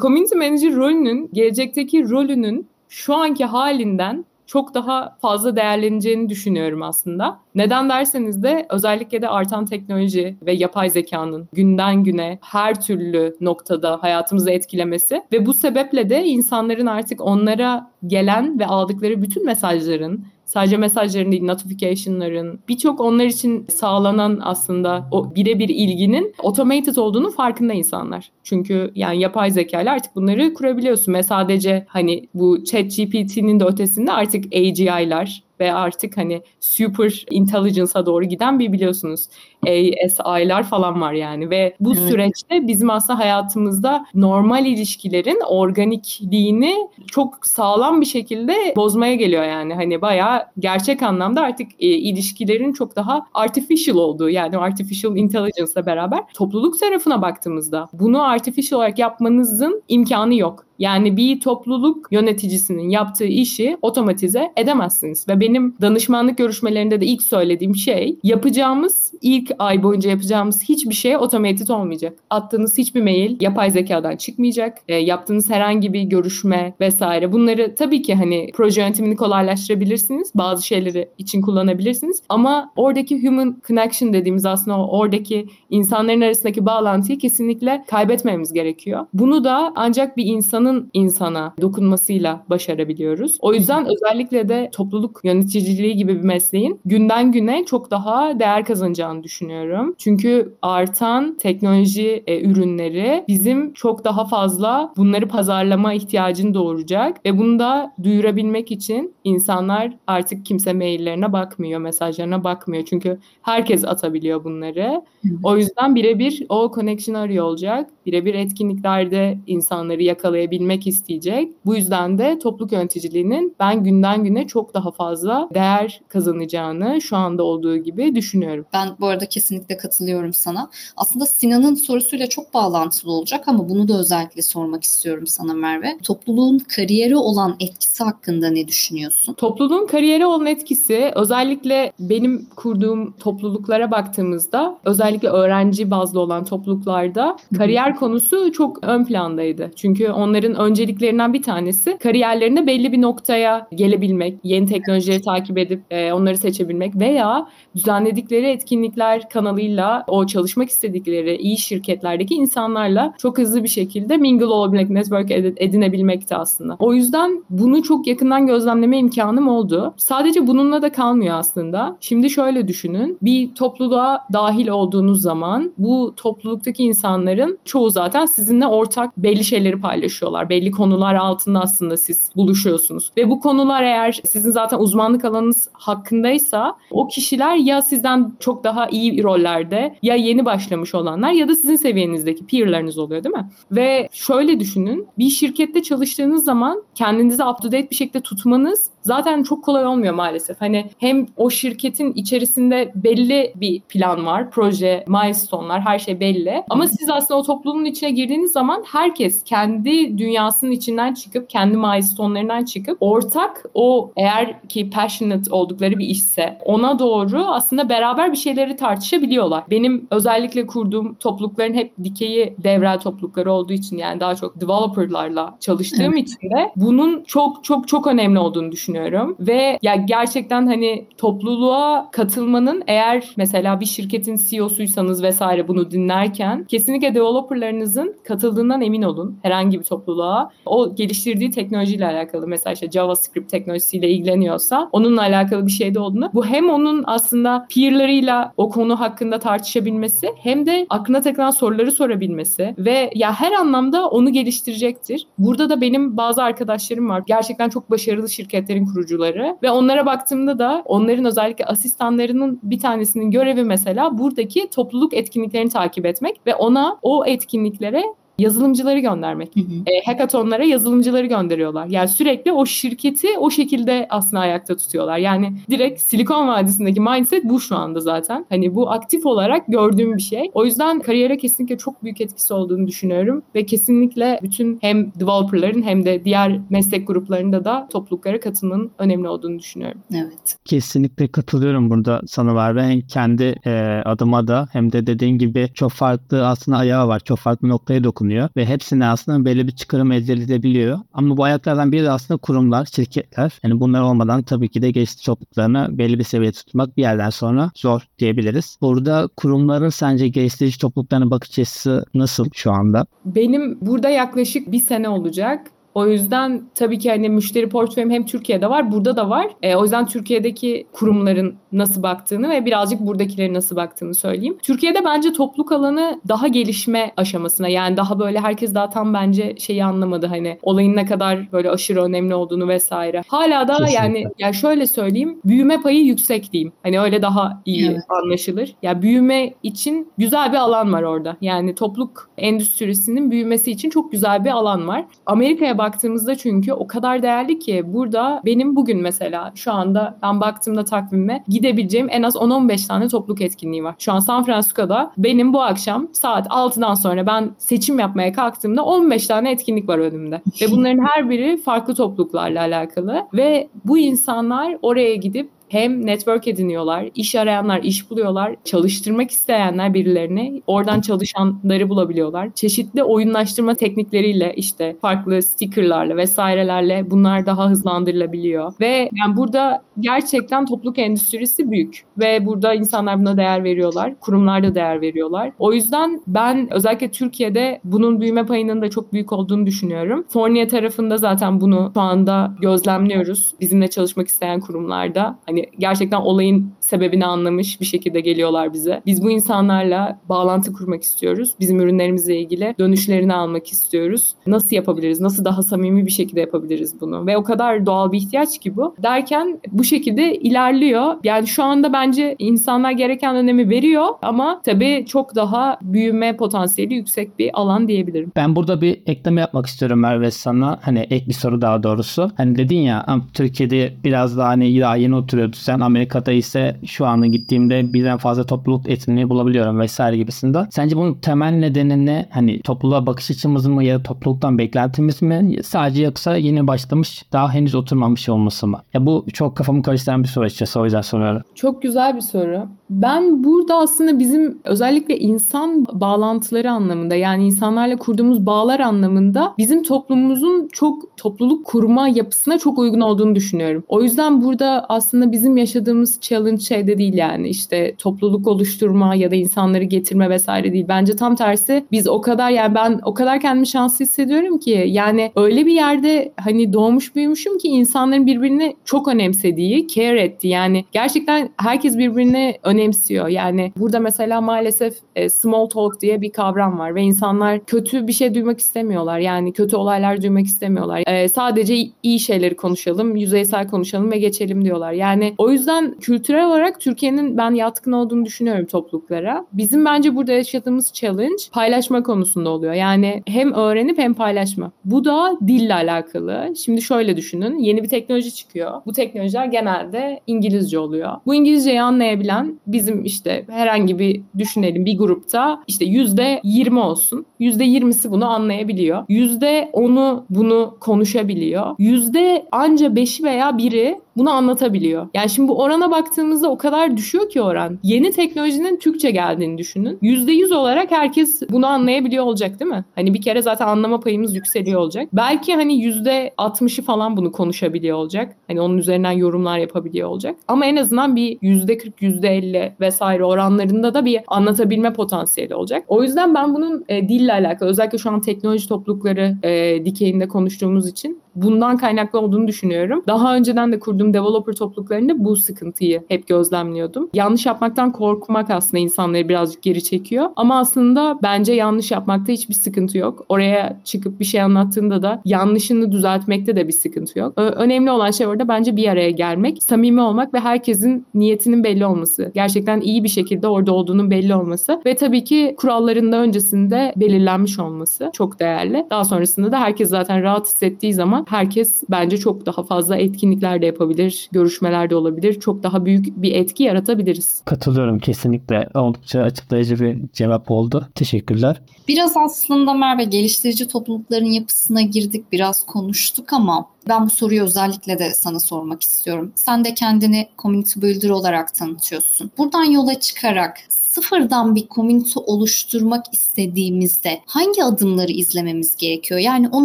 Community 0.00 0.36
manager 0.36 0.76
rolünün 0.76 1.30
gelecekteki 1.32 2.10
rolünün 2.10 2.68
şu 2.88 3.14
anki 3.14 3.44
halinden 3.44 4.24
çok 4.46 4.74
daha 4.74 5.16
fazla 5.20 5.56
değerleneceğini 5.56 6.28
düşünüyorum 6.28 6.82
aslında. 6.82 7.38
Neden 7.54 7.88
derseniz 7.88 8.42
de 8.42 8.66
özellikle 8.70 9.22
de 9.22 9.28
artan 9.28 9.66
teknoloji 9.66 10.36
ve 10.42 10.52
yapay 10.52 10.90
zekanın 10.90 11.48
günden 11.52 12.04
güne 12.04 12.38
her 12.42 12.80
türlü 12.80 13.36
noktada 13.40 14.02
hayatımızı 14.02 14.50
etkilemesi 14.50 15.22
ve 15.32 15.46
bu 15.46 15.54
sebeple 15.54 16.10
de 16.10 16.24
insanların 16.24 16.86
artık 16.86 17.20
onlara 17.20 17.90
gelen 18.06 18.58
ve 18.58 18.66
aldıkları 18.66 19.22
bütün 19.22 19.46
mesajların 19.46 20.24
sadece 20.52 20.76
mesajların 20.76 21.32
değil 21.32 21.44
notification'ların 21.44 22.60
birçok 22.68 23.00
onlar 23.00 23.24
için 23.24 23.66
sağlanan 23.66 24.40
aslında 24.42 25.08
o 25.10 25.34
birebir 25.34 25.68
ilginin 25.68 26.34
automated 26.38 26.96
olduğunu 26.96 27.30
farkında 27.30 27.72
insanlar. 27.72 28.30
Çünkü 28.44 28.92
yani 28.94 29.20
yapay 29.20 29.50
zeka 29.50 29.82
ile 29.82 29.90
artık 29.90 30.16
bunları 30.16 30.54
kurabiliyorsun 30.54 31.14
ve 31.14 31.22
sadece 31.22 31.86
hani 31.88 32.28
bu 32.34 32.64
chat 32.64 32.84
GPT'nin 32.84 33.60
de 33.60 33.64
ötesinde 33.64 34.12
artık 34.12 34.44
AGI'lar 34.54 35.42
ve 35.62 35.72
artık 35.72 36.16
hani 36.16 36.42
super 36.60 37.24
intelligence'a 37.30 38.06
doğru 38.06 38.24
giden 38.24 38.58
bir 38.58 38.72
biliyorsunuz 38.72 39.28
ASI'lar 39.66 40.62
falan 40.62 41.00
var 41.00 41.12
yani 41.12 41.50
ve 41.50 41.76
bu 41.80 41.94
evet. 41.94 42.08
süreçte 42.08 42.66
bizim 42.66 42.90
aslında 42.90 43.18
hayatımızda 43.18 44.06
normal 44.14 44.66
ilişkilerin 44.66 45.40
organikliğini 45.48 46.76
çok 47.06 47.46
sağlam 47.46 48.00
bir 48.00 48.06
şekilde 48.06 48.74
bozmaya 48.76 49.14
geliyor 49.14 49.44
yani 49.44 49.74
hani 49.74 50.00
bayağı 50.00 50.46
gerçek 50.58 51.02
anlamda 51.02 51.40
artık 51.40 51.66
e, 51.80 51.86
ilişkilerin 51.86 52.72
çok 52.72 52.96
daha 52.96 53.26
artificial 53.34 53.96
olduğu 53.96 54.30
yani 54.30 54.58
artificial 54.58 55.16
intelligence'la 55.16 55.86
beraber 55.86 56.20
topluluk 56.34 56.80
tarafına 56.80 57.22
baktığımızda 57.22 57.88
bunu 57.92 58.22
artificial 58.22 58.78
olarak 58.78 58.98
yapmanızın 58.98 59.82
imkanı 59.88 60.34
yok. 60.34 60.66
Yani 60.78 61.16
bir 61.16 61.40
topluluk 61.40 62.06
yöneticisinin 62.10 62.88
yaptığı 62.88 63.24
işi 63.24 63.76
otomatize 63.82 64.52
edemezsiniz. 64.56 65.28
Ve 65.28 65.40
benim 65.40 65.51
danışmanlık 65.54 66.38
görüşmelerinde 66.38 67.00
de 67.00 67.06
ilk 67.06 67.22
söylediğim 67.22 67.76
şey 67.76 68.16
yapacağımız 68.22 69.12
ilk 69.22 69.50
ay 69.58 69.82
boyunca 69.82 70.10
yapacağımız 70.10 70.62
hiçbir 70.62 70.94
şey 70.94 71.16
otomatik 71.16 71.70
olmayacak. 71.70 72.18
Attığınız 72.30 72.78
hiçbir 72.78 73.02
mail 73.02 73.36
yapay 73.40 73.70
zekadan 73.70 74.16
çıkmayacak. 74.16 74.78
E, 74.88 74.96
yaptığınız 74.96 75.50
herhangi 75.50 75.92
bir 75.92 76.02
görüşme 76.02 76.74
vesaire 76.80 77.32
bunları 77.32 77.74
tabii 77.74 78.02
ki 78.02 78.14
hani 78.14 78.50
proje 78.54 78.80
yönetimini 78.80 79.16
kolaylaştırabilirsiniz. 79.16 80.32
Bazı 80.34 80.66
şeyleri 80.66 81.08
için 81.18 81.42
kullanabilirsiniz. 81.42 82.22
Ama 82.28 82.72
oradaki 82.76 83.26
human 83.26 83.56
connection 83.68 84.12
dediğimiz 84.12 84.46
aslında 84.46 84.86
oradaki 84.86 85.46
insanların 85.70 86.20
arasındaki 86.20 86.66
bağlantıyı 86.66 87.18
kesinlikle 87.18 87.84
kaybetmememiz 87.86 88.52
gerekiyor. 88.52 89.06
Bunu 89.14 89.44
da 89.44 89.72
ancak 89.76 90.16
bir 90.16 90.24
insanın 90.24 90.90
insana 90.92 91.54
dokunmasıyla 91.60 92.44
başarabiliyoruz. 92.50 93.38
O 93.40 93.54
yüzden 93.54 93.86
özellikle 93.86 94.48
de 94.48 94.70
topluluk 94.72 95.20
yöneticiliği 95.32 95.96
gibi 95.96 96.16
bir 96.16 96.24
mesleğin 96.24 96.80
günden 96.84 97.32
güne 97.32 97.64
çok 97.64 97.90
daha 97.90 98.38
değer 98.40 98.64
kazanacağını 98.64 99.22
düşünüyorum. 99.22 99.94
Çünkü 99.98 100.54
artan 100.62 101.38
teknoloji 101.38 102.22
e, 102.26 102.42
ürünleri 102.50 103.24
bizim 103.28 103.72
çok 103.72 104.04
daha 104.04 104.24
fazla 104.24 104.92
bunları 104.96 105.28
pazarlama 105.28 105.94
ihtiyacını 105.94 106.54
doğuracak 106.54 107.26
ve 107.26 107.38
bunu 107.38 107.58
da 107.58 107.92
duyurabilmek 108.02 108.70
için 108.70 109.14
insanlar 109.24 109.92
artık 110.06 110.46
kimse 110.46 110.72
maillerine 110.72 111.32
bakmıyor, 111.32 111.80
mesajlarına 111.80 112.44
bakmıyor. 112.44 112.84
Çünkü 112.84 113.18
herkes 113.42 113.84
atabiliyor 113.84 114.44
bunları. 114.44 115.02
O 115.42 115.56
yüzden 115.56 115.94
birebir 115.94 116.46
o 116.48 116.72
connection 116.74 117.14
arıyor 117.14 117.44
olacak. 117.44 117.90
Birebir 118.06 118.34
etkinliklerde 118.34 119.38
insanları 119.46 120.02
yakalayabilmek 120.02 120.62
bilmek 120.62 120.86
isteyecek. 120.86 121.52
Bu 121.66 121.74
yüzden 121.76 122.18
de 122.18 122.38
topluluk 122.38 122.72
yöneticiliğinin 122.72 123.56
ben 123.60 123.84
günden 123.84 124.24
güne 124.24 124.46
çok 124.46 124.74
daha 124.74 124.90
fazla 124.90 125.21
değer 125.54 126.00
kazanacağını 126.08 127.00
şu 127.00 127.16
anda 127.16 127.42
olduğu 127.42 127.76
gibi 127.76 128.14
düşünüyorum. 128.14 128.66
Ben 128.72 128.88
bu 129.00 129.06
arada 129.06 129.26
kesinlikle 129.26 129.76
katılıyorum 129.76 130.32
sana. 130.32 130.70
Aslında 130.96 131.26
Sinan'ın 131.26 131.74
sorusuyla 131.74 132.26
çok 132.26 132.54
bağlantılı 132.54 133.12
olacak 133.12 133.48
ama 133.48 133.68
bunu 133.68 133.88
da 133.88 133.98
özellikle 133.98 134.42
sormak 134.42 134.84
istiyorum 134.84 135.26
sana 135.26 135.54
Merve. 135.54 135.98
Topluluğun 136.02 136.58
kariyeri 136.58 137.16
olan 137.16 137.56
etkisi 137.60 138.04
hakkında 138.04 138.50
ne 138.50 138.68
düşünüyorsun? 138.68 139.34
Topluluğun 139.34 139.86
kariyeri 139.86 140.26
olan 140.26 140.46
etkisi 140.46 141.10
özellikle 141.14 141.92
benim 142.00 142.46
kurduğum 142.56 143.12
topluluklara 143.12 143.90
baktığımızda 143.90 144.78
özellikle 144.84 145.28
öğrenci 145.28 145.90
bazlı 145.90 146.20
olan 146.20 146.44
topluluklarda 146.44 147.36
kariyer 147.58 147.96
konusu 147.96 148.52
çok 148.52 148.84
ön 148.84 149.04
plandaydı. 149.04 149.70
Çünkü 149.76 150.10
onların 150.10 150.54
önceliklerinden 150.54 151.32
bir 151.32 151.42
tanesi 151.42 151.98
kariyerlerinde 151.98 152.66
belli 152.66 152.92
bir 152.92 153.02
noktaya 153.02 153.68
gelebilmek, 153.74 154.38
yeni 154.44 154.66
teknolojileri 155.12 155.22
takip 155.22 155.58
edip 155.58 155.82
e, 155.90 156.12
onları 156.12 156.36
seçebilmek 156.36 156.96
veya 156.96 157.46
düzenledikleri 157.74 158.46
etkinlikler 158.46 159.28
kanalıyla 159.28 160.04
o 160.08 160.26
çalışmak 160.26 160.68
istedikleri 160.68 161.36
iyi 161.36 161.58
şirketlerdeki 161.58 162.34
insanlarla 162.34 163.14
çok 163.18 163.38
hızlı 163.38 163.62
bir 163.62 163.68
şekilde 163.68 164.16
mingle 164.16 164.44
olabilmek, 164.44 164.90
network 164.90 165.30
edinebilmekti 165.56 166.36
aslında. 166.36 166.76
O 166.78 166.94
yüzden 166.94 167.44
bunu 167.50 167.82
çok 167.82 168.06
yakından 168.06 168.46
gözlemleme 168.46 168.98
imkanım 168.98 169.48
oldu. 169.48 169.94
Sadece 169.96 170.46
bununla 170.46 170.82
da 170.82 170.92
kalmıyor 170.92 171.38
aslında. 171.38 171.96
Şimdi 172.00 172.30
şöyle 172.30 172.68
düşünün. 172.68 173.18
Bir 173.22 173.54
topluluğa 173.54 174.18
dahil 174.32 174.68
olduğunuz 174.68 175.22
zaman 175.22 175.72
bu 175.78 176.14
topluluktaki 176.16 176.82
insanların 176.82 177.58
çoğu 177.64 177.90
zaten 177.90 178.26
sizinle 178.26 178.66
ortak 178.66 179.16
belli 179.16 179.44
şeyleri 179.44 179.80
paylaşıyorlar. 179.80 180.48
Belli 180.48 180.70
konular 180.70 181.14
altında 181.14 181.60
aslında 181.60 181.96
siz 181.96 182.30
buluşuyorsunuz. 182.36 183.10
Ve 183.16 183.30
bu 183.30 183.40
konular 183.40 183.82
eğer 183.82 184.20
sizin 184.24 184.50
zaten 184.50 184.78
uzmanlık 185.02 185.24
alanınız 185.24 185.68
hakkındaysa 185.72 186.76
o 186.90 187.08
kişiler 187.08 187.56
ya 187.56 187.82
sizden 187.82 188.32
çok 188.40 188.64
daha 188.64 188.88
iyi 188.88 189.22
rollerde 189.22 189.94
ya 190.02 190.14
yeni 190.14 190.44
başlamış 190.44 190.94
olanlar 190.94 191.32
ya 191.32 191.48
da 191.48 191.56
sizin 191.56 191.76
seviyenizdeki 191.76 192.46
peerleriniz 192.46 192.98
oluyor 192.98 193.24
değil 193.24 193.34
mi? 193.34 193.50
Ve 193.72 194.08
şöyle 194.12 194.60
düşünün. 194.60 195.06
Bir 195.18 195.28
şirkette 195.28 195.82
çalıştığınız 195.82 196.44
zaman 196.44 196.82
kendinizi 196.94 197.44
up 197.44 197.62
to 197.62 197.72
date 197.72 197.90
bir 197.90 197.96
şekilde 197.96 198.20
tutmanız 198.20 198.90
zaten 199.02 199.42
çok 199.42 199.64
kolay 199.64 199.86
olmuyor 199.86 200.14
maalesef. 200.14 200.60
Hani 200.60 200.90
hem 200.98 201.26
o 201.36 201.50
şirketin 201.50 202.12
içerisinde 202.12 202.92
belli 202.94 203.52
bir 203.56 203.80
plan 203.80 204.26
var, 204.26 204.50
proje, 204.50 205.04
milestone'lar 205.08 205.80
her 205.80 205.98
şey 205.98 206.20
belli. 206.20 206.62
Ama 206.70 206.86
siz 206.86 207.10
aslında 207.10 207.40
o 207.40 207.42
toplumun 207.42 207.84
içine 207.84 208.10
girdiğiniz 208.10 208.52
zaman 208.52 208.84
herkes 208.92 209.42
kendi 209.44 210.18
dünyasının 210.18 210.70
içinden 210.70 211.14
çıkıp, 211.14 211.50
kendi 211.50 211.76
milestone'larından 211.76 212.64
çıkıp 212.64 212.96
ortak 213.00 213.64
o 213.74 214.12
eğer 214.16 214.62
ki 214.68 214.90
passionate 214.90 215.50
oldukları 215.50 215.98
bir 215.98 216.06
işse 216.06 216.58
ona 216.64 216.98
doğru 216.98 217.44
aslında 217.46 217.88
beraber 217.88 218.32
bir 218.32 218.36
şeyleri 218.36 218.76
tartışabiliyorlar. 218.76 219.64
Benim 219.70 220.06
özellikle 220.10 220.66
kurduğum 220.66 221.14
toplulukların 221.14 221.74
hep 221.74 221.92
dikeyi 222.04 222.54
devrel 222.58 223.00
toplulukları 223.00 223.52
olduğu 223.52 223.72
için 223.72 223.96
yani 223.96 224.20
daha 224.20 224.34
çok 224.34 224.60
developerlarla 224.60 225.56
çalıştığım 225.60 226.12
evet. 226.12 226.28
için 226.28 226.50
de 226.50 226.72
bunun 226.76 227.24
çok 227.24 227.64
çok 227.64 227.88
çok 227.88 228.06
önemli 228.06 228.38
olduğunu 228.38 228.72
düşünüyorum 228.72 228.91
düşünüyorum. 228.94 229.36
Ve 229.40 229.78
ya 229.82 229.94
gerçekten 229.94 230.66
hani 230.66 231.06
topluluğa 231.18 232.08
katılmanın 232.12 232.82
eğer 232.86 233.30
mesela 233.36 233.80
bir 233.80 233.86
şirketin 233.86 234.40
CEO'suysanız 234.48 235.22
vesaire 235.22 235.68
bunu 235.68 235.90
dinlerken 235.90 236.64
kesinlikle 236.64 237.14
developerlarınızın 237.14 238.16
katıldığından 238.24 238.80
emin 238.80 239.02
olun 239.02 239.38
herhangi 239.42 239.78
bir 239.78 239.84
topluluğa. 239.84 240.50
O 240.66 240.94
geliştirdiği 240.94 241.50
teknolojiyle 241.50 242.06
alakalı 242.06 242.48
mesela 242.48 242.74
işte 242.74 242.90
JavaScript 242.90 243.50
teknolojisiyle 243.50 244.10
ilgileniyorsa 244.10 244.88
onunla 244.92 245.20
alakalı 245.20 245.66
bir 245.66 245.72
şeyde 245.72 246.00
olduğunu 246.00 246.30
bu 246.34 246.46
hem 246.46 246.70
onun 246.70 247.04
aslında 247.06 247.66
peerlarıyla 247.74 248.52
o 248.56 248.70
konu 248.70 249.00
hakkında 249.00 249.38
tartışabilmesi 249.38 250.28
hem 250.36 250.66
de 250.66 250.86
aklına 250.88 251.20
takılan 251.20 251.50
soruları 251.50 251.92
sorabilmesi 251.92 252.74
ve 252.78 253.10
ya 253.14 253.32
her 253.32 253.52
anlamda 253.52 254.08
onu 254.08 254.32
geliştirecektir. 254.32 255.26
Burada 255.38 255.70
da 255.70 255.80
benim 255.80 256.16
bazı 256.16 256.42
arkadaşlarım 256.42 257.08
var. 257.08 257.22
Gerçekten 257.26 257.68
çok 257.68 257.90
başarılı 257.90 258.28
şirketlerin 258.28 258.81
şirketlerin 258.82 258.94
kurucuları 258.94 259.56
ve 259.62 259.70
onlara 259.70 260.06
baktığımda 260.06 260.58
da 260.58 260.82
onların 260.84 261.24
özellikle 261.24 261.64
asistanlarının 261.64 262.60
bir 262.62 262.78
tanesinin 262.78 263.30
görevi 263.30 263.64
mesela 263.64 264.18
buradaki 264.18 264.70
topluluk 264.70 265.14
etkinliklerini 265.14 265.70
takip 265.70 266.06
etmek 266.06 266.40
ve 266.46 266.54
ona 266.54 266.98
o 267.02 267.26
etkinliklere 267.26 268.04
yazılımcıları 268.42 268.98
göndermek. 268.98 269.56
Hı 269.56 269.60
hı. 269.60 269.64
E, 269.86 270.06
hackathonlara 270.06 270.64
yazılımcıları 270.64 271.26
gönderiyorlar. 271.26 271.86
Yani 271.86 272.08
sürekli 272.08 272.52
o 272.52 272.66
şirketi 272.66 273.28
o 273.38 273.50
şekilde 273.50 274.06
aslında 274.10 274.40
ayakta 274.40 274.76
tutuyorlar. 274.76 275.18
Yani 275.18 275.52
direkt 275.70 276.00
Silikon 276.00 276.48
Vadisi'ndeki 276.48 277.00
mindset 277.00 277.44
bu 277.44 277.60
şu 277.60 277.76
anda 277.76 278.00
zaten. 278.00 278.46
Hani 278.48 278.74
bu 278.74 278.90
aktif 278.90 279.26
olarak 279.26 279.66
gördüğüm 279.68 280.16
bir 280.16 280.22
şey. 280.22 280.50
O 280.54 280.64
yüzden 280.64 281.00
kariyere 281.00 281.36
kesinlikle 281.36 281.78
çok 281.78 282.02
büyük 282.02 282.20
etkisi 282.20 282.54
olduğunu 282.54 282.86
düşünüyorum 282.86 283.42
ve 283.54 283.66
kesinlikle 283.66 284.38
bütün 284.42 284.78
hem 284.80 285.12
developerların 285.20 285.82
hem 285.82 286.04
de 286.04 286.24
diğer 286.24 286.60
meslek 286.70 287.06
gruplarında 287.06 287.64
da 287.64 287.88
topluluklara 287.92 288.40
katılmanın 288.40 288.90
önemli 288.98 289.28
olduğunu 289.28 289.58
düşünüyorum. 289.58 290.00
Evet. 290.14 290.56
Kesinlikle 290.64 291.28
katılıyorum 291.28 291.90
burada 291.90 292.20
sana 292.26 292.54
var 292.54 292.76
ve 292.76 293.00
kendi 293.08 293.54
e, 293.66 294.02
adıma 294.04 294.46
da 294.46 294.68
hem 294.72 294.92
de 294.92 295.06
dediğin 295.06 295.38
gibi 295.38 295.68
çok 295.74 295.92
farklı 295.92 296.48
aslında 296.48 296.78
ayağı 296.78 297.08
var. 297.08 297.20
Çok 297.20 297.38
farklı 297.38 297.68
noktaya 297.68 298.04
dokunuyor 298.04 298.31
dokunuyor 298.32 298.48
ve 298.56 298.66
hepsine 298.66 299.06
aslında 299.06 299.44
belli 299.44 299.66
bir 299.66 299.72
çıkarım 299.72 300.12
elde 300.12 300.32
edilebiliyor. 300.32 300.98
Ama 301.12 301.36
bu 301.36 301.44
ayaklardan 301.44 301.92
biri 301.92 302.04
de 302.04 302.10
aslında 302.10 302.38
kurumlar, 302.38 302.84
şirketler. 302.84 303.60
Yani 303.62 303.80
bunlar 303.80 304.02
olmadan 304.02 304.42
tabii 304.42 304.68
ki 304.68 304.82
de 304.82 304.90
gelişti 304.90 305.24
topluluklarını 305.24 305.98
belli 305.98 306.18
bir 306.18 306.24
seviyede 306.24 306.52
tutmak 306.52 306.96
bir 306.96 307.02
yerden 307.02 307.30
sonra 307.30 307.70
zor 307.76 308.02
diyebiliriz. 308.18 308.78
Burada 308.80 309.28
kurumların 309.36 309.90
sence 309.90 310.28
geliştirici 310.28 310.78
topluluklarına 310.78 311.30
bakış 311.30 311.58
açısı 311.58 312.04
nasıl 312.14 312.50
şu 312.54 312.72
anda? 312.72 313.06
Benim 313.24 313.78
burada 313.80 314.08
yaklaşık 314.08 314.72
bir 314.72 314.80
sene 314.80 315.08
olacak 315.08 315.66
O 315.94 316.06
yüzden 316.06 316.62
tabii 316.74 316.98
ki 316.98 317.10
hani 317.10 317.28
müşteri 317.28 317.68
portföyüm 317.68 318.10
hem 318.10 318.26
Türkiye'de 318.26 318.70
var, 318.70 318.92
burada 318.92 319.16
da 319.16 319.30
var. 319.30 319.46
E, 319.62 319.76
o 319.76 319.82
yüzden 319.82 320.06
Türkiye'deki 320.06 320.86
kurumların 320.92 321.54
nasıl 321.72 322.02
baktığını 322.02 322.50
ve 322.50 322.66
birazcık 322.66 323.00
buradakilerin 323.00 323.54
nasıl 323.54 323.76
baktığını 323.76 324.14
söyleyeyim. 324.14 324.58
Türkiye'de 324.62 325.04
bence 325.04 325.32
topluluk 325.32 325.72
alanı 325.72 326.20
daha 326.28 326.48
gelişme 326.48 327.12
aşamasına 327.16 327.68
yani 327.68 327.96
daha 327.96 328.18
böyle 328.18 328.40
herkes 328.40 328.74
daha 328.74 328.90
tam 328.90 329.14
bence 329.14 329.54
şeyi 329.58 329.84
anlamadı 329.84 330.26
hani 330.26 330.58
olayın 330.62 330.96
ne 330.96 331.06
kadar 331.06 331.52
böyle 331.52 331.70
aşırı 331.70 332.02
önemli 332.02 332.34
olduğunu 332.34 332.68
vesaire. 332.68 333.22
Hala 333.28 333.68
da 333.68 333.72
Kesinlikle. 333.72 333.98
yani 333.98 334.24
yani 334.38 334.54
şöyle 334.54 334.86
söyleyeyim 334.86 335.40
büyüme 335.44 335.80
payı 335.82 336.04
yüksek 336.04 336.52
diyeyim. 336.52 336.72
Hani 336.82 337.00
öyle 337.00 337.22
daha 337.22 337.62
iyi 337.64 337.90
evet. 337.90 338.00
anlaşılır. 338.08 338.68
Ya 338.68 338.74
yani 338.82 339.02
büyüme 339.02 339.54
için 339.62 340.12
güzel 340.18 340.52
bir 340.52 340.56
alan 340.56 340.92
var 340.92 341.02
orada. 341.02 341.36
Yani 341.40 341.74
topluluk 341.74 342.30
endüstrisinin 342.38 343.30
büyümesi 343.30 343.70
için 343.70 343.90
çok 343.90 344.12
güzel 344.12 344.44
bir 344.44 344.50
alan 344.50 344.88
var. 344.88 345.04
Amerika'ya 345.26 345.78
baktığımızda 345.82 346.36
çünkü 346.36 346.72
o 346.72 346.86
kadar 346.86 347.22
değerli 347.22 347.58
ki 347.58 347.82
burada 347.86 348.42
benim 348.44 348.76
bugün 348.76 349.02
mesela 349.02 349.52
şu 349.54 349.72
anda 349.72 350.18
ben 350.22 350.40
baktığımda 350.40 350.84
takvime 350.84 351.44
gidebileceğim 351.48 352.08
en 352.10 352.22
az 352.22 352.34
10-15 352.36 352.88
tane 352.88 353.08
topluluk 353.08 353.40
etkinliği 353.40 353.84
var. 353.84 353.94
Şu 353.98 354.12
an 354.12 354.20
San 354.20 354.44
Francisco'da 354.44 355.12
benim 355.18 355.52
bu 355.52 355.62
akşam 355.62 356.08
saat 356.12 356.46
6'dan 356.46 356.94
sonra 356.94 357.26
ben 357.26 357.50
seçim 357.58 357.98
yapmaya 357.98 358.32
kalktığımda 358.32 358.84
15 358.84 359.26
tane 359.26 359.50
etkinlik 359.50 359.88
var 359.88 359.98
önümde. 359.98 360.42
Ve 360.60 360.70
bunların 360.70 361.06
her 361.06 361.30
biri 361.30 361.56
farklı 361.56 361.94
topluluklarla 361.94 362.60
alakalı 362.60 363.26
ve 363.34 363.68
bu 363.84 363.98
insanlar 363.98 364.76
oraya 364.82 365.14
gidip 365.14 365.50
hem 365.72 366.06
network 366.06 366.48
ediniyorlar, 366.48 367.08
iş 367.14 367.34
arayanlar 367.34 367.82
iş 367.82 368.10
buluyorlar, 368.10 368.56
çalıştırmak 368.64 369.30
isteyenler 369.30 369.94
birilerini 369.94 370.62
oradan 370.66 371.00
çalışanları 371.00 371.88
bulabiliyorlar. 371.88 372.48
Çeşitli 372.54 373.02
oyunlaştırma 373.02 373.74
teknikleriyle 373.74 374.54
işte 374.56 374.96
farklı 375.00 375.42
stickerlarla 375.42 376.16
vesairelerle 376.16 377.10
bunlar 377.10 377.46
daha 377.46 377.70
hızlandırılabiliyor. 377.70 378.72
Ve 378.80 379.10
yani 379.24 379.36
burada 379.36 379.82
gerçekten 380.00 380.66
topluluk 380.66 380.98
endüstrisi 380.98 381.70
büyük 381.70 382.02
ve 382.18 382.46
burada 382.46 382.74
insanlar 382.74 383.20
buna 383.20 383.36
değer 383.36 383.64
veriyorlar. 383.64 384.14
Kurumlar 384.20 384.62
da 384.62 384.74
değer 384.74 385.00
veriyorlar. 385.00 385.52
O 385.58 385.72
yüzden 385.72 386.20
ben 386.26 386.72
özellikle 386.72 387.10
Türkiye'de 387.10 387.80
bunun 387.84 388.20
büyüme 388.20 388.46
payının 388.46 388.82
da 388.82 388.90
çok 388.90 389.12
büyük 389.12 389.32
olduğunu 389.32 389.66
düşünüyorum. 389.66 390.24
Fornia 390.28 390.66
tarafında 390.66 391.16
zaten 391.16 391.60
bunu 391.60 391.90
şu 391.94 392.00
anda 392.00 392.54
gözlemliyoruz. 392.60 393.54
Bizimle 393.60 393.90
çalışmak 393.90 394.28
isteyen 394.28 394.60
kurumlarda. 394.60 395.38
Hani 395.46 395.61
gerçekten 395.78 396.20
olayın 396.20 396.72
sebebini 396.80 397.26
anlamış 397.26 397.80
bir 397.80 397.86
şekilde 397.86 398.20
geliyorlar 398.20 398.72
bize. 398.72 399.02
Biz 399.06 399.22
bu 399.22 399.30
insanlarla 399.30 400.18
bağlantı 400.28 400.72
kurmak 400.72 401.02
istiyoruz. 401.02 401.54
Bizim 401.60 401.80
ürünlerimizle 401.80 402.38
ilgili 402.40 402.74
dönüşlerini 402.78 403.34
almak 403.34 403.66
istiyoruz. 403.72 404.34
Nasıl 404.46 404.76
yapabiliriz? 404.76 405.20
Nasıl 405.20 405.44
daha 405.44 405.62
samimi 405.62 406.06
bir 406.06 406.10
şekilde 406.10 406.40
yapabiliriz 406.40 407.00
bunu? 407.00 407.26
Ve 407.26 407.36
o 407.36 407.44
kadar 407.44 407.86
doğal 407.86 408.12
bir 408.12 408.18
ihtiyaç 408.18 408.58
ki 408.58 408.76
bu. 408.76 408.94
Derken 409.02 409.60
bu 409.72 409.84
şekilde 409.84 410.34
ilerliyor. 410.36 411.14
Yani 411.24 411.46
şu 411.46 411.62
anda 411.62 411.92
bence 411.92 412.36
insanlar 412.38 412.90
gereken 412.90 413.36
önemi 413.36 413.70
veriyor 413.70 414.06
ama 414.22 414.60
tabii 414.64 415.04
çok 415.08 415.34
daha 415.34 415.78
büyüme 415.82 416.36
potansiyeli 416.36 416.94
yüksek 416.94 417.38
bir 417.38 417.50
alan 417.60 417.88
diyebilirim. 417.88 418.32
Ben 418.36 418.56
burada 418.56 418.80
bir 418.80 419.02
ekleme 419.06 419.40
yapmak 419.40 419.66
istiyorum 419.66 420.00
Merve 420.00 420.30
sana. 420.30 420.78
Hani 420.82 420.98
ek 420.98 421.26
bir 421.28 421.32
soru 421.34 421.60
daha 421.60 421.82
doğrusu. 421.82 422.30
Hani 422.36 422.56
dedin 422.56 422.80
ya 422.80 423.06
Türkiye'de 423.34 423.92
biraz 424.04 424.38
daha 424.38 424.48
hani 424.48 424.80
daha 424.80 424.96
yeni 424.96 425.14
oturuyor 425.14 425.51
sen 425.54 425.80
Amerika'da 425.80 426.32
ise 426.32 426.76
şu 426.86 427.06
anda 427.06 427.26
gittiğimde 427.26 427.92
birden 427.92 428.18
fazla 428.18 428.46
topluluk 428.46 428.90
etkinliği 428.90 429.28
bulabiliyorum 429.28 429.80
vesaire 429.80 430.16
gibisinde. 430.16 430.58
Sence 430.70 430.96
bunun 430.96 431.14
temel 431.14 431.52
nedeni 431.52 432.06
ne? 432.06 432.26
Hani 432.30 432.62
topluluğa 432.62 433.06
bakış 433.06 433.30
açımız 433.30 433.66
mı 433.66 433.84
ya 433.84 433.98
da 433.98 434.02
topluluktan 434.02 434.58
beklentimiz 434.58 435.22
mi? 435.22 435.56
Sadece 435.62 436.02
yoksa 436.02 436.36
yeni 436.36 436.66
başlamış 436.66 437.24
daha 437.32 437.52
henüz 437.52 437.74
oturmamış 437.74 438.28
olması 438.28 438.66
mı? 438.66 438.82
Ya 438.94 439.06
bu 439.06 439.26
çok 439.32 439.56
kafamı 439.56 439.82
karıştıran 439.82 440.22
bir 440.22 440.28
soru 440.28 440.44
açıkçası 440.44 440.80
o 440.80 440.84
yüzden 440.84 441.00
soruyorum. 441.00 441.42
Çok 441.54 441.82
güzel 441.82 442.16
bir 442.16 442.20
soru. 442.20 442.68
Ben 442.90 443.44
burada 443.44 443.78
aslında 443.78 444.18
bizim 444.18 444.58
özellikle 444.64 445.18
insan 445.18 445.86
bağlantıları 445.92 446.70
anlamında 446.70 447.14
yani 447.14 447.46
insanlarla 447.46 447.96
kurduğumuz 447.96 448.46
bağlar 448.46 448.80
anlamında 448.80 449.54
bizim 449.58 449.82
toplumumuzun 449.82 450.68
çok 450.72 451.16
topluluk 451.16 451.64
kurma 451.66 452.08
yapısına 452.08 452.58
çok 452.58 452.78
uygun 452.78 453.00
olduğunu 453.00 453.34
düşünüyorum. 453.34 453.84
O 453.88 454.02
yüzden 454.02 454.42
burada 454.42 454.86
aslında 454.88 455.31
bizim 455.32 455.56
yaşadığımız 455.56 456.20
challenge 456.20 456.60
şeyde 456.60 456.98
değil 456.98 457.14
yani 457.14 457.48
işte 457.48 457.94
topluluk 457.98 458.46
oluşturma 458.46 459.14
ya 459.14 459.30
da 459.30 459.34
insanları 459.34 459.84
getirme 459.84 460.30
vesaire 460.30 460.72
değil. 460.72 460.84
Bence 460.88 461.16
tam 461.16 461.36
tersi 461.36 461.84
biz 461.92 462.08
o 462.08 462.20
kadar 462.20 462.50
yani 462.50 462.74
ben 462.74 463.00
o 463.04 463.14
kadar 463.14 463.40
kendimi 463.40 463.66
şanslı 463.66 464.04
hissediyorum 464.04 464.58
ki 464.58 464.84
yani 464.86 465.32
öyle 465.36 465.66
bir 465.66 465.72
yerde 465.72 466.32
hani 466.36 466.72
doğmuş 466.72 467.14
büyümüşüm 467.14 467.58
ki 467.58 467.68
insanların 467.68 468.26
birbirini 468.26 468.76
çok 468.84 469.08
önemsediği, 469.08 469.88
care 469.88 470.22
ettiği 470.22 470.48
yani 470.48 470.84
gerçekten 470.92 471.50
herkes 471.56 471.98
birbirini 471.98 472.58
önemsiyor. 472.62 473.28
Yani 473.28 473.72
burada 473.76 474.00
mesela 474.00 474.40
maalesef 474.40 474.94
e, 475.16 475.28
small 475.28 475.66
talk 475.66 476.00
diye 476.00 476.20
bir 476.20 476.32
kavram 476.32 476.78
var 476.78 476.94
ve 476.94 477.02
insanlar 477.02 477.64
kötü 477.64 478.06
bir 478.06 478.12
şey 478.12 478.34
duymak 478.34 478.58
istemiyorlar. 478.58 479.18
Yani 479.18 479.52
kötü 479.52 479.76
olaylar 479.76 480.22
duymak 480.22 480.46
istemiyorlar. 480.46 481.02
E, 481.06 481.28
sadece 481.28 481.76
iyi 482.02 482.20
şeyleri 482.20 482.56
konuşalım, 482.56 483.16
yüzeysel 483.16 483.68
konuşalım 483.68 484.10
ve 484.10 484.18
geçelim 484.18 484.64
diyorlar. 484.64 484.92
Yani 485.22 485.34
o 485.38 485.50
yüzden 485.50 485.94
kültürel 486.00 486.46
olarak 486.46 486.80
Türkiye'nin 486.80 487.36
ben 487.36 487.50
yatkın 487.50 487.92
olduğunu 487.92 488.24
düşünüyorum 488.24 488.66
topluluklara. 488.66 489.46
Bizim 489.52 489.84
bence 489.84 490.16
burada 490.16 490.32
yaşadığımız 490.32 490.92
challenge 490.92 491.42
paylaşma 491.52 492.02
konusunda 492.02 492.50
oluyor. 492.50 492.72
Yani 492.72 493.22
hem 493.26 493.52
öğrenip 493.52 493.98
hem 493.98 494.14
paylaşma. 494.14 494.72
Bu 494.84 495.04
da 495.04 495.38
dille 495.46 495.74
alakalı. 495.74 496.52
Şimdi 496.64 496.82
şöyle 496.82 497.16
düşünün. 497.16 497.58
Yeni 497.58 497.82
bir 497.82 497.88
teknoloji 497.88 498.34
çıkıyor. 498.34 498.82
Bu 498.86 498.92
teknolojiler 498.92 499.46
genelde 499.46 500.20
İngilizce 500.26 500.78
oluyor. 500.78 501.12
Bu 501.26 501.34
İngilizceyi 501.34 501.82
anlayabilen 501.82 502.60
bizim 502.66 503.04
işte 503.04 503.44
herhangi 503.50 503.98
bir 503.98 504.20
düşünelim 504.38 504.84
bir 504.84 504.98
grupta 504.98 505.62
işte 505.68 505.84
yüzde 505.84 506.40
yirmi 506.44 506.78
olsun. 506.78 507.26
Yüzde 507.38 507.64
yirmisi 507.64 508.10
bunu 508.10 508.30
anlayabiliyor. 508.30 509.04
Yüzde 509.08 509.70
onu 509.72 510.24
bunu 510.30 510.76
konuşabiliyor. 510.80 511.76
Yüzde 511.78 512.46
anca 512.52 512.96
beşi 512.96 513.24
veya 513.24 513.58
biri 513.58 514.00
bunu 514.16 514.30
anlatabiliyor. 514.30 515.08
Yani 515.14 515.30
şimdi 515.30 515.48
bu 515.48 515.58
orana 515.58 515.90
baktığımızda 515.90 516.50
o 516.50 516.58
kadar 516.58 516.96
düşüyor 516.96 517.30
ki 517.30 517.42
oran. 517.42 517.78
Yeni 517.82 518.12
teknolojinin 518.12 518.76
Türkçe 518.76 519.10
geldiğini 519.10 519.58
düşünün. 519.58 519.98
%100 520.02 520.54
olarak 520.54 520.90
herkes 520.90 521.42
bunu 521.50 521.66
anlayabiliyor 521.66 522.24
olacak 522.24 522.60
değil 522.60 522.70
mi? 522.70 522.84
Hani 522.94 523.14
bir 523.14 523.22
kere 523.22 523.42
zaten 523.42 523.66
anlama 523.66 524.00
payımız 524.00 524.34
yükseliyor 524.34 524.80
olacak. 524.80 525.08
Belki 525.12 525.54
hani 525.54 525.84
%60'ı 525.84 526.84
falan 526.84 527.16
bunu 527.16 527.32
konuşabiliyor 527.32 527.96
olacak. 527.98 528.36
Hani 528.46 528.60
onun 528.60 528.78
üzerinden 528.78 529.12
yorumlar 529.12 529.58
yapabiliyor 529.58 530.08
olacak. 530.08 530.36
Ama 530.48 530.66
en 530.66 530.76
azından 530.76 531.16
bir 531.16 531.38
%40, 531.38 531.92
%50 532.00 532.72
vesaire 532.80 533.24
oranlarında 533.24 533.94
da 533.94 534.04
bir 534.04 534.20
anlatabilme 534.26 534.92
potansiyeli 534.92 535.54
olacak. 535.54 535.84
O 535.88 536.02
yüzden 536.02 536.34
ben 536.34 536.54
bunun 536.54 536.84
e, 536.88 537.08
dille 537.08 537.32
alakalı 537.32 537.68
özellikle 537.70 537.98
şu 537.98 538.10
an 538.10 538.20
teknoloji 538.20 538.68
toplulukları 538.68 539.36
e, 539.42 539.84
dikeyinde 539.84 540.28
konuştuğumuz 540.28 540.88
için 540.88 541.21
bundan 541.34 541.76
kaynaklı 541.76 542.20
olduğunu 542.20 542.48
düşünüyorum. 542.48 543.02
Daha 543.06 543.36
önceden 543.36 543.72
de 543.72 543.78
kurduğum 543.78 544.14
developer 544.14 544.52
topluluklarında 544.54 545.24
bu 545.24 545.36
sıkıntıyı 545.36 546.02
hep 546.08 546.26
gözlemliyordum. 546.26 547.10
Yanlış 547.14 547.46
yapmaktan 547.46 547.92
korkmak 547.92 548.50
aslında 548.50 548.78
insanları 548.78 549.28
birazcık 549.28 549.62
geri 549.62 549.84
çekiyor. 549.84 550.30
Ama 550.36 550.58
aslında 550.58 551.18
bence 551.22 551.52
yanlış 551.52 551.90
yapmakta 551.90 552.32
hiçbir 552.32 552.54
sıkıntı 552.54 552.98
yok. 552.98 553.24
Oraya 553.28 553.80
çıkıp 553.84 554.20
bir 554.20 554.24
şey 554.24 554.42
anlattığında 554.42 555.02
da 555.02 555.22
yanlışını 555.24 555.92
düzeltmekte 555.92 556.56
de 556.56 556.68
bir 556.68 556.72
sıkıntı 556.72 557.18
yok. 557.18 557.32
Önemli 557.36 557.90
olan 557.90 558.10
şey 558.10 558.26
orada 558.26 558.48
bence 558.48 558.76
bir 558.76 558.88
araya 558.88 559.10
gelmek, 559.10 559.62
samimi 559.62 560.00
olmak 560.00 560.34
ve 560.34 560.40
herkesin 560.40 561.06
niyetinin 561.14 561.64
belli 561.64 561.86
olması. 561.86 562.30
Gerçekten 562.34 562.80
iyi 562.80 563.04
bir 563.04 563.08
şekilde 563.08 563.48
orada 563.48 563.72
olduğunun 563.72 564.10
belli 564.10 564.34
olması 564.34 564.80
ve 564.86 564.96
tabii 564.96 565.24
ki 565.24 565.54
kuralların 565.58 566.12
da 566.12 566.16
öncesinde 566.16 566.92
belirlenmiş 566.96 567.58
olması 567.58 568.10
çok 568.12 568.40
değerli. 568.40 568.86
Daha 568.90 569.04
sonrasında 569.04 569.52
da 569.52 569.60
herkes 569.60 569.88
zaten 569.90 570.22
rahat 570.22 570.46
hissettiği 570.46 570.94
zaman 570.94 571.21
herkes 571.28 571.82
bence 571.90 572.18
çok 572.18 572.46
daha 572.46 572.62
fazla 572.62 572.96
etkinlikler 572.96 573.62
de 573.62 573.66
yapabilir, 573.66 574.28
görüşmeler 574.32 574.90
de 574.90 574.96
olabilir. 574.96 575.40
Çok 575.40 575.62
daha 575.62 575.84
büyük 575.84 576.22
bir 576.22 576.34
etki 576.34 576.62
yaratabiliriz. 576.62 577.42
Katılıyorum 577.44 577.98
kesinlikle. 577.98 578.68
Oldukça 578.74 579.22
açıklayıcı 579.22 579.80
bir 579.80 579.98
cevap 580.12 580.50
oldu. 580.50 580.88
Teşekkürler. 580.94 581.62
Biraz 581.88 582.16
aslında 582.16 582.74
Merve 582.74 583.04
geliştirici 583.04 583.68
toplulukların 583.68 584.24
yapısına 584.24 584.82
girdik, 584.82 585.32
biraz 585.32 585.66
konuştuk 585.66 586.32
ama 586.32 586.66
Ben 586.88 587.06
bu 587.06 587.10
soruyu 587.10 587.42
özellikle 587.42 587.98
de 587.98 588.10
sana 588.14 588.40
sormak 588.40 588.82
istiyorum. 588.82 589.32
Sen 589.34 589.64
de 589.64 589.74
kendini 589.74 590.28
community 590.38 590.80
builder 590.80 591.10
olarak 591.10 591.54
tanıtıyorsun. 591.54 592.30
Buradan 592.38 592.64
yola 592.64 593.00
çıkarak 593.00 593.58
sıfırdan 593.94 594.54
bir 594.54 594.66
komünite 594.66 595.20
oluşturmak 595.20 596.04
istediğimizde 596.12 597.20
hangi 597.26 597.64
adımları 597.64 598.12
izlememiz 598.12 598.76
gerekiyor? 598.76 599.20
Yani 599.20 599.48
o 599.48 599.64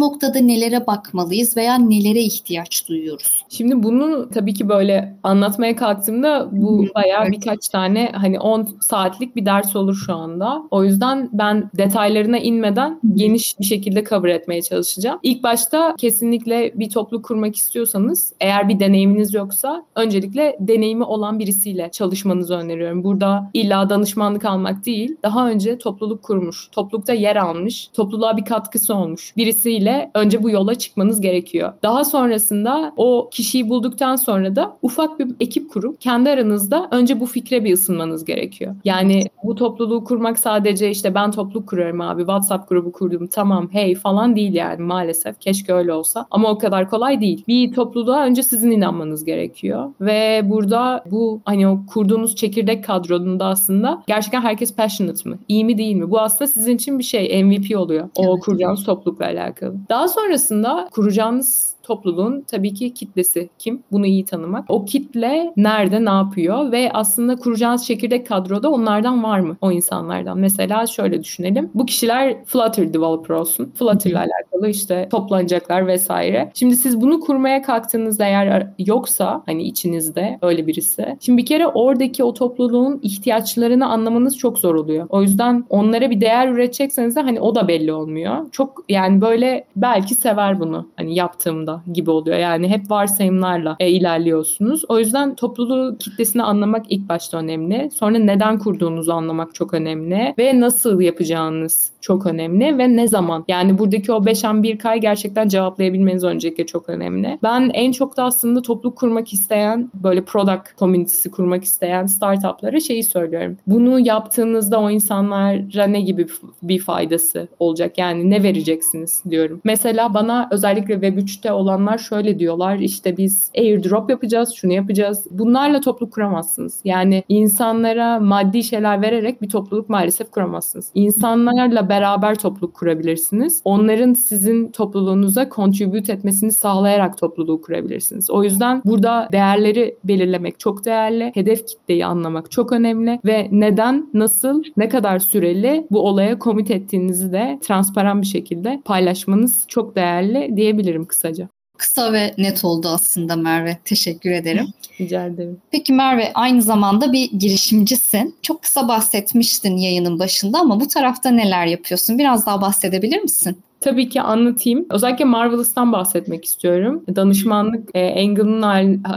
noktada 0.00 0.38
nelere 0.38 0.86
bakmalıyız 0.86 1.56
veya 1.56 1.74
nelere 1.78 2.20
ihtiyaç 2.20 2.88
duyuyoruz? 2.88 3.44
Şimdi 3.48 3.82
bunu 3.82 4.30
tabii 4.30 4.54
ki 4.54 4.68
böyle 4.68 5.16
anlatmaya 5.22 5.76
kalktığımda 5.76 6.48
bu 6.52 6.86
bayağı 6.94 7.22
evet. 7.22 7.32
birkaç 7.32 7.68
tane 7.68 8.12
hani 8.14 8.40
10 8.40 8.68
saatlik 8.80 9.36
bir 9.36 9.46
ders 9.46 9.76
olur 9.76 9.94
şu 10.06 10.14
anda. 10.14 10.62
O 10.70 10.84
yüzden 10.84 11.30
ben 11.32 11.70
detaylarına 11.76 12.38
inmeden 12.38 13.00
geniş 13.14 13.58
bir 13.60 13.64
şekilde 13.64 14.04
cover 14.04 14.28
etmeye 14.28 14.62
çalışacağım. 14.62 15.18
İlk 15.22 15.42
başta 15.42 15.94
kesinlikle 15.98 16.72
bir 16.74 16.90
topluluk 16.90 17.24
kurmak 17.24 17.56
istiyorsanız 17.56 18.32
eğer 18.40 18.68
bir 18.68 18.80
deneyiminiz 18.80 19.34
yoksa 19.34 19.84
öncelikle 19.96 20.56
deneyimi 20.60 21.04
olan 21.04 21.38
birisiyle 21.38 21.88
çalışmanızı 21.92 22.54
öneriyorum. 22.54 23.04
Burada 23.04 23.50
illa 23.54 23.90
danışman 23.90 24.17
danışmanlık 24.18 24.44
almak 24.44 24.86
değil, 24.86 25.16
daha 25.22 25.50
önce 25.50 25.78
topluluk 25.78 26.22
kurmuş, 26.22 26.68
toplulukta 26.72 27.12
yer 27.12 27.36
almış, 27.36 27.88
topluluğa 27.92 28.36
bir 28.36 28.44
katkısı 28.44 28.94
olmuş 28.94 29.36
birisiyle 29.36 30.10
önce 30.14 30.42
bu 30.42 30.50
yola 30.50 30.74
çıkmanız 30.74 31.20
gerekiyor. 31.20 31.72
Daha 31.82 32.04
sonrasında 32.04 32.92
o 32.96 33.28
kişiyi 33.32 33.68
bulduktan 33.68 34.16
sonra 34.16 34.56
da 34.56 34.76
ufak 34.82 35.18
bir 35.18 35.28
ekip 35.40 35.70
kurup 35.70 36.00
kendi 36.00 36.30
aranızda 36.30 36.88
önce 36.90 37.20
bu 37.20 37.26
fikre 37.26 37.64
bir 37.64 37.72
ısınmanız 37.72 38.24
gerekiyor. 38.24 38.74
Yani 38.84 39.24
bu 39.44 39.54
topluluğu 39.54 40.04
kurmak 40.04 40.38
sadece 40.38 40.90
işte 40.90 41.14
ben 41.14 41.30
topluluk 41.30 41.68
kuruyorum 41.68 42.00
abi, 42.00 42.20
WhatsApp 42.20 42.68
grubu 42.68 42.92
kurdum 42.92 43.26
tamam 43.26 43.68
hey 43.72 43.94
falan 43.94 44.36
değil 44.36 44.54
yani 44.54 44.82
maalesef. 44.82 45.40
Keşke 45.40 45.72
öyle 45.72 45.92
olsa 45.92 46.26
ama 46.30 46.48
o 46.50 46.58
kadar 46.58 46.90
kolay 46.90 47.20
değil. 47.20 47.44
Bir 47.48 47.72
topluluğa 47.72 48.24
önce 48.24 48.42
sizin 48.42 48.70
inanmanız 48.70 49.24
gerekiyor 49.24 49.90
ve 50.00 50.42
burada 50.44 51.04
bu 51.10 51.40
hani 51.44 51.68
o 51.68 51.78
kurduğunuz 51.86 52.36
çekirdek 52.36 52.84
kadronunda 52.84 53.46
aslında 53.46 54.02
gerçekten 54.08 54.40
herkes 54.40 54.76
passionate 54.76 55.28
mı? 55.28 55.38
İyi 55.48 55.64
mi 55.64 55.78
değil 55.78 55.96
mi? 55.96 56.10
Bu 56.10 56.20
aslında 56.20 56.48
sizin 56.48 56.76
için 56.76 56.98
bir 56.98 57.04
şey 57.04 57.44
MVP 57.44 57.76
oluyor. 57.76 58.08
O 58.16 58.32
evet. 58.32 58.44
kuracağınız 58.44 58.84
toplulukla 58.84 59.24
alakalı. 59.24 59.74
Daha 59.88 60.08
sonrasında 60.08 60.88
kuracağınız 60.90 61.77
topluluğun 61.88 62.40
tabii 62.40 62.74
ki 62.74 62.94
kitlesi 62.94 63.48
kim? 63.58 63.82
Bunu 63.92 64.06
iyi 64.06 64.24
tanımak. 64.24 64.64
O 64.68 64.84
kitle 64.84 65.52
nerede, 65.56 66.04
ne 66.04 66.10
yapıyor 66.10 66.72
ve 66.72 66.90
aslında 66.92 67.36
kuracağınız 67.36 67.86
çekirdek 67.86 68.26
kadroda 68.26 68.70
onlardan 68.70 69.22
var 69.22 69.40
mı? 69.40 69.56
O 69.60 69.72
insanlardan. 69.72 70.38
Mesela 70.38 70.86
şöyle 70.86 71.22
düşünelim. 71.22 71.70
Bu 71.74 71.86
kişiler 71.86 72.44
Flutter 72.44 72.94
developer 72.94 73.34
olsun. 73.34 73.72
Flutter 73.78 74.10
ile 74.10 74.18
alakalı 74.18 74.68
işte 74.68 75.08
toplanacaklar 75.10 75.86
vesaire. 75.86 76.50
Şimdi 76.54 76.76
siz 76.76 77.00
bunu 77.00 77.20
kurmaya 77.20 77.62
kalktığınızda 77.62 78.24
eğer 78.24 78.66
yoksa 78.78 79.42
hani 79.46 79.62
içinizde 79.62 80.38
öyle 80.42 80.66
birisi. 80.66 81.16
Şimdi 81.20 81.38
bir 81.38 81.46
kere 81.46 81.66
oradaki 81.66 82.24
o 82.24 82.34
topluluğun 82.34 83.00
ihtiyaçlarını 83.02 83.88
anlamanız 83.88 84.38
çok 84.38 84.58
zor 84.58 84.74
oluyor. 84.74 85.06
O 85.08 85.22
yüzden 85.22 85.64
onlara 85.70 86.10
bir 86.10 86.20
değer 86.20 86.48
üretecekseniz 86.48 87.16
de 87.16 87.20
hani 87.20 87.40
o 87.40 87.54
da 87.54 87.68
belli 87.68 87.92
olmuyor. 87.92 88.50
Çok 88.52 88.84
yani 88.88 89.20
böyle 89.20 89.64
belki 89.76 90.14
sever 90.14 90.60
bunu 90.60 90.88
hani 90.96 91.14
yaptığımda 91.14 91.77
gibi 91.92 92.10
oluyor. 92.10 92.38
Yani 92.38 92.68
hep 92.68 92.90
varsayımlarla 92.90 93.76
e, 93.80 93.90
ilerliyorsunuz. 93.90 94.84
O 94.88 94.98
yüzden 94.98 95.34
topluluğu 95.34 95.96
kitlesini 95.98 96.42
anlamak 96.42 96.86
ilk 96.88 97.08
başta 97.08 97.38
önemli. 97.38 97.90
Sonra 97.94 98.18
neden 98.18 98.58
kurduğunuzu 98.58 99.12
anlamak 99.12 99.54
çok 99.54 99.74
önemli 99.74 100.34
ve 100.38 100.60
nasıl 100.60 101.00
yapacağınız 101.00 101.90
çok 102.00 102.26
önemli 102.26 102.78
ve 102.78 102.96
ne 102.96 103.08
zaman? 103.08 103.44
Yani 103.48 103.78
buradaki 103.78 104.12
o 104.12 104.26
5 104.26 104.44
an 104.44 104.62
1 104.62 104.78
kay 104.78 105.00
gerçekten 105.00 105.48
cevaplayabilmeniz 105.48 106.24
öncelikle 106.24 106.66
çok 106.66 106.88
önemli. 106.88 107.38
Ben 107.42 107.70
en 107.74 107.92
çok 107.92 108.16
da 108.16 108.24
aslında 108.24 108.62
topluluk 108.62 108.98
kurmak 108.98 109.32
isteyen 109.32 109.90
böyle 109.94 110.24
product 110.24 110.78
community'si 110.78 111.30
kurmak 111.30 111.64
isteyen 111.64 112.06
startuplara 112.06 112.80
şeyi 112.80 113.04
söylüyorum. 113.04 113.56
Bunu 113.66 114.00
yaptığınızda 114.00 114.80
o 114.80 114.90
insanlara 114.90 115.86
ne 115.86 116.00
gibi 116.00 116.26
bir 116.62 116.78
faydası 116.78 117.48
olacak? 117.58 117.98
Yani 117.98 118.30
ne 118.30 118.42
vereceksiniz 118.42 119.22
diyorum. 119.30 119.60
Mesela 119.64 120.14
bana 120.14 120.48
özellikle 120.50 120.94
Web3'te 120.94 121.52
olanlar 121.68 121.98
şöyle 121.98 122.38
diyorlar. 122.38 122.78
İşte 122.78 123.16
biz 123.16 123.50
airdrop 123.58 124.10
yapacağız, 124.10 124.52
şunu 124.54 124.72
yapacağız. 124.72 125.26
Bunlarla 125.30 125.80
topluluk 125.80 126.14
kuramazsınız. 126.14 126.80
Yani 126.84 127.24
insanlara 127.28 128.20
maddi 128.20 128.62
şeyler 128.64 129.02
vererek 129.02 129.42
bir 129.42 129.48
topluluk 129.48 129.88
maalesef 129.88 130.30
kuramazsınız. 130.30 130.90
İnsanlarla 130.94 131.88
beraber 131.88 132.34
topluluk 132.34 132.74
kurabilirsiniz. 132.74 133.62
Onların 133.64 134.14
sizin 134.14 134.68
topluluğunuza 134.68 135.48
contribute 135.50 136.12
etmesini 136.12 136.52
sağlayarak 136.52 137.18
topluluğu 137.18 137.60
kurabilirsiniz. 137.60 138.30
O 138.30 138.44
yüzden 138.44 138.82
burada 138.84 139.28
değerleri 139.32 139.96
belirlemek 140.04 140.60
çok 140.60 140.84
değerli. 140.84 141.30
Hedef 141.34 141.66
kitleyi 141.66 142.06
anlamak 142.06 142.50
çok 142.50 142.72
önemli 142.72 143.20
ve 143.24 143.48
neden, 143.50 144.10
nasıl, 144.14 144.62
ne 144.76 144.88
kadar 144.88 145.18
süreli 145.18 145.86
bu 145.90 146.00
olaya 146.00 146.38
komit 146.38 146.70
ettiğinizi 146.70 147.32
de 147.32 147.58
transparan 147.62 148.22
bir 148.22 148.26
şekilde 148.26 148.82
paylaşmanız 148.84 149.64
çok 149.68 149.96
değerli 149.96 150.56
diyebilirim 150.56 151.04
kısaca. 151.04 151.48
Kısa 151.78 152.12
ve 152.12 152.34
net 152.38 152.64
oldu 152.64 152.88
aslında 152.88 153.36
Merve. 153.36 153.78
Teşekkür 153.84 154.30
ederim. 154.30 154.66
Rica 155.00 155.26
ederim. 155.26 155.60
Peki 155.70 155.92
Merve 155.92 156.32
aynı 156.34 156.62
zamanda 156.62 157.12
bir 157.12 157.30
girişimcisin. 157.30 158.36
Çok 158.42 158.62
kısa 158.62 158.88
bahsetmiştin 158.88 159.76
yayının 159.76 160.18
başında 160.18 160.58
ama 160.58 160.80
bu 160.80 160.88
tarafta 160.88 161.30
neler 161.30 161.66
yapıyorsun? 161.66 162.18
Biraz 162.18 162.46
daha 162.46 162.60
bahsedebilir 162.60 163.18
misin? 163.18 163.58
Tabii 163.80 164.08
ki 164.08 164.22
anlatayım. 164.22 164.86
Özellikle 164.90 165.24
Marvelous'tan 165.24 165.92
bahsetmek 165.92 166.44
istiyorum. 166.44 167.04
Danışmanlık 167.16 167.88
e, 167.94 168.22
Angle'ın 168.22 168.62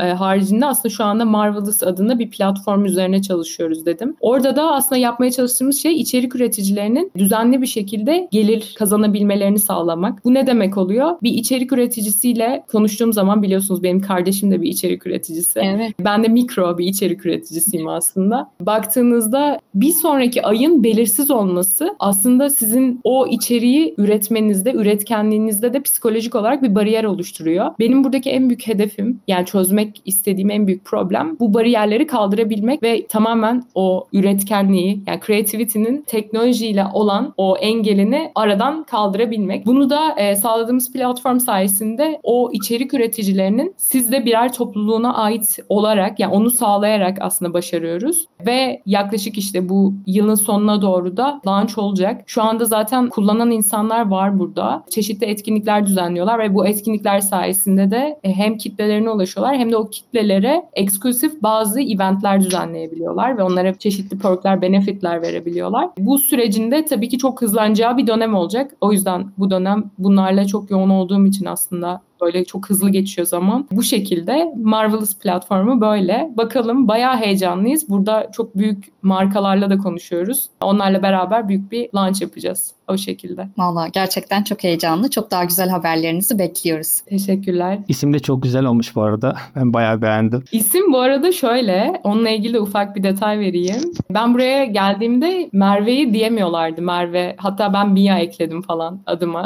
e, 0.02 0.14
haricinde 0.14 0.66
aslında 0.66 0.94
şu 0.94 1.04
anda 1.04 1.26
Marvelous 1.26 1.84
adında 1.84 2.20
bir 2.20 2.30
platform 2.30 2.86
üzerine 2.86 3.22
çalışıyoruz 3.22 3.86
dedim. 3.86 4.16
Orada 4.20 4.56
da 4.56 4.72
aslında 4.72 4.98
yapmaya 4.98 5.32
çalıştığımız 5.32 5.82
şey 5.82 6.02
içerik 6.02 6.36
üreticilerinin 6.36 7.12
düzenli 7.18 7.62
bir 7.62 7.68
şekilde 7.68 8.28
gelir 8.32 8.76
kazanabilmelerini 8.80 9.60
sağlamak. 9.60 10.26
Bu 10.26 10.34
ne 10.34 10.48
demek 10.48 10.78
oluyor? 10.78 11.12
Bir 11.24 11.32
içerik 11.32 11.74
üreticisiyle 11.74 12.64
konuştuğum 12.72 13.14
zaman 13.14 13.44
biliyorsunuz 13.44 13.84
benim 13.84 14.02
kardeşim 14.02 14.52
de 14.52 14.62
bir 14.62 14.70
içerik 14.70 15.08
üreticisi. 15.08 15.60
Evet. 15.60 15.94
Ben 16.00 16.24
de 16.24 16.28
mikro 16.28 16.78
bir 16.78 16.86
içerik 16.86 17.26
üreticisiyim 17.26 17.88
aslında. 17.88 18.52
Baktığınızda 18.62 19.60
bir 19.76 19.92
sonraki 19.92 20.46
ayın 20.46 20.84
belirsiz 20.84 21.32
olması 21.32 21.96
aslında 22.00 22.50
sizin 22.50 23.00
o 23.04 23.28
içeriği 23.28 23.96
üretmeniz 23.98 24.51
üretmenizde, 24.52 24.74
üretkenliğinizde 24.74 25.74
de 25.74 25.82
psikolojik 25.82 26.36
olarak 26.36 26.64
bir 26.64 26.76
bariyer 26.76 27.04
oluşturuyor. 27.04 27.72
Benim 27.80 28.04
buradaki 28.04 28.30
en 28.30 28.50
büyük 28.50 28.68
hedefim 28.68 29.20
yani 29.28 29.46
çözmek 29.46 30.02
istediğim 30.06 30.52
en 30.52 30.68
büyük 30.68 30.86
problem 30.86 31.38
bu 31.40 31.54
bariyerleri 31.54 32.08
kaldırabilmek 32.08 32.84
ve 32.84 33.08
tamamen 33.08 33.64
o 33.76 34.08
üretkenliği 34.14 35.04
yani 35.08 35.20
creativity'nin 35.28 36.04
teknolojiyle 36.08 36.86
olan 36.94 37.34
o 37.38 37.58
engelini 37.58 38.32
aradan 38.36 38.84
kaldırabilmek. 38.84 39.66
Bunu 39.66 39.90
da 39.90 40.16
e, 40.18 40.36
sağladığımız 40.36 40.94
platform 40.94 41.40
sayesinde 41.40 42.20
o 42.24 42.50
içerik 42.54 42.94
üreticilerinin 42.94 43.74
sizde 43.78 44.26
birer 44.26 44.54
topluluğuna 44.54 45.14
ait 45.14 45.60
olarak 45.70 46.20
yani 46.20 46.34
onu 46.34 46.50
sağlayarak 46.50 47.18
aslında 47.22 47.54
başarıyoruz. 47.54 48.26
Ve 48.46 48.82
yaklaşık 48.86 49.38
işte 49.38 49.70
bu 49.70 49.94
yılın 50.08 50.36
sonuna 50.36 50.82
doğru 50.82 51.18
da 51.18 51.42
launch 51.48 51.78
olacak. 51.78 52.24
Şu 52.26 52.44
anda 52.44 52.66
zaten 52.66 53.10
kullanan 53.10 53.52
insanlar 53.52 54.10
var 54.10 54.40
burada. 54.42 54.84
Çeşitli 54.90 55.26
etkinlikler 55.26 55.88
düzenliyorlar 55.88 56.40
ve 56.40 56.56
bu 56.56 56.68
etkinlikler 56.68 57.20
sayesinde 57.20 57.92
de 57.92 58.20
e, 58.24 58.34
hem 58.34 58.58
kitlelerine 58.58 59.10
ulaşıyorlar 59.10 59.58
hem 59.58 59.72
de 59.72 59.78
o 59.78 59.90
kitlelere 59.90 60.66
eksklusif 60.74 61.44
bazı 61.44 61.82
eventler 61.82 62.42
düzenleyebiliyorlar 62.42 63.38
ve 63.38 63.44
onlara 63.44 63.74
çeşitli 63.74 64.18
perkler, 64.18 64.62
benefitler 64.62 65.22
verebiliyorlar. 65.22 65.90
Bu 65.98 66.18
sürecinde 66.18 66.86
tabii 66.86 67.10
ki 67.10 67.18
çok 67.18 67.42
hızlanacağı 67.42 67.98
bir 67.98 68.08
dönem 68.08 68.36
olacak. 68.36 68.72
O 68.82 68.92
yüzden 68.92 69.32
bu 69.38 69.52
dönem 69.52 69.84
bunlarla 69.98 70.46
çok 70.46 70.72
yoğun 70.72 70.90
olduğum 70.90 71.26
için 71.26 71.46
aslında 71.46 72.02
Böyle 72.22 72.46
çok 72.46 72.70
hızlı 72.70 72.90
geçiyor 72.90 73.28
zaman. 73.28 73.68
Bu 73.72 73.84
şekilde 73.84 74.54
Marvelous 74.64 75.20
platformu 75.20 75.82
böyle. 75.82 76.30
Bakalım 76.38 76.88
bayağı 76.88 77.18
heyecanlıyız. 77.18 77.90
Burada 77.90 78.32
çok 78.32 78.58
büyük 78.58 78.86
markalarla 79.02 79.70
da 79.70 79.78
konuşuyoruz. 79.78 80.50
Onlarla 80.62 81.04
beraber 81.04 81.48
büyük 81.50 81.72
bir 81.72 81.90
launch 81.96 82.22
yapacağız 82.22 82.74
o 82.88 82.98
şekilde. 82.98 83.48
Valla 83.58 83.88
gerçekten 83.88 84.44
çok 84.44 84.64
heyecanlı. 84.64 85.10
Çok 85.10 85.32
daha 85.32 85.44
güzel 85.44 85.70
haberlerinizi 85.70 86.40
bekliyoruz. 86.40 87.02
Teşekkürler. 87.02 87.80
İsim 87.88 88.14
de 88.14 88.20
çok 88.20 88.44
güzel 88.44 88.66
olmuş 88.66 88.96
bu 88.96 89.02
arada. 89.02 89.36
Ben 89.56 89.74
bayağı 89.74 90.02
beğendim. 90.02 90.44
İsim 90.52 90.94
bu 90.94 91.00
arada 91.00 91.32
şöyle. 91.32 92.02
Onunla 92.04 92.30
ilgili 92.30 92.54
de 92.54 92.60
ufak 92.60 92.96
bir 92.96 93.04
detay 93.04 93.40
vereyim. 93.40 93.82
Ben 94.10 94.34
buraya 94.34 94.66
geldiğimde 94.66 95.50
Merve'yi 95.54 96.14
diyemiyorlardı. 96.14 96.82
Merve. 96.82 97.36
Hatta 97.38 97.74
ben 97.74 97.90
Mia 97.90 98.20
ekledim 98.20 98.62
falan 98.62 99.02
adıma. 99.06 99.46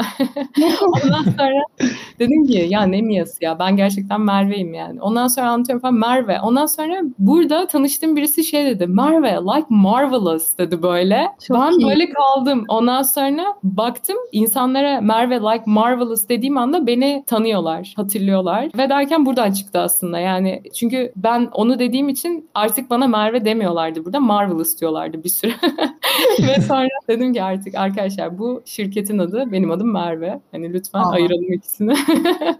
Ondan 1.04 1.22
sonra 1.22 1.62
dedim 2.18 2.46
ki 2.46 2.65
Ya 2.66 2.82
ne 2.82 3.02
Mia'sı 3.02 3.44
ya 3.44 3.58
ben 3.58 3.76
gerçekten 3.76 4.20
Merve'yim 4.20 4.74
yani. 4.74 5.02
Ondan 5.02 5.28
sonra 5.28 5.50
anlatıyorum 5.50 5.82
falan 5.82 5.94
Merve. 5.94 6.40
Ondan 6.40 6.66
sonra 6.66 7.02
burada 7.18 7.66
tanıştığım 7.66 8.16
birisi 8.16 8.44
şey 8.44 8.66
dedi. 8.66 8.86
Merve 8.86 9.32
like 9.32 9.66
marvelous 9.68 10.58
dedi 10.58 10.82
böyle. 10.82 11.28
Çok 11.46 11.56
ben 11.56 11.78
iyi. 11.78 11.88
böyle 11.88 12.10
kaldım. 12.10 12.64
Ondan 12.68 13.02
sonra 13.02 13.42
baktım 13.62 14.16
insanlara 14.32 15.00
Merve 15.00 15.34
like 15.34 15.62
marvelous 15.66 16.28
dediğim 16.28 16.56
anda 16.58 16.86
beni 16.86 17.24
tanıyorlar, 17.26 17.92
hatırlıyorlar. 17.96 18.68
Ve 18.78 18.88
derken 18.88 19.26
buradan 19.26 19.52
çıktı 19.52 19.78
aslında 19.78 20.18
yani. 20.18 20.62
Çünkü 20.74 21.12
ben 21.16 21.48
onu 21.52 21.78
dediğim 21.78 22.08
için 22.08 22.50
artık 22.54 22.90
bana 22.90 23.06
Merve 23.06 23.44
demiyorlardı 23.44 24.04
burada. 24.04 24.20
Marvelous 24.20 24.80
diyorlardı 24.80 25.24
bir 25.24 25.28
süre. 25.28 25.52
Ve 26.48 26.60
sonra 26.62 26.88
dedim 27.08 27.32
ki 27.32 27.42
artık 27.42 27.74
arkadaşlar 27.74 28.38
bu 28.38 28.62
şirketin 28.64 29.18
adı, 29.18 29.52
benim 29.52 29.70
adım 29.70 29.92
Merve. 29.92 30.40
Hani 30.52 30.72
lütfen 30.72 31.00
Aa. 31.00 31.10
ayıralım 31.10 31.52
ikisini. 31.52 31.94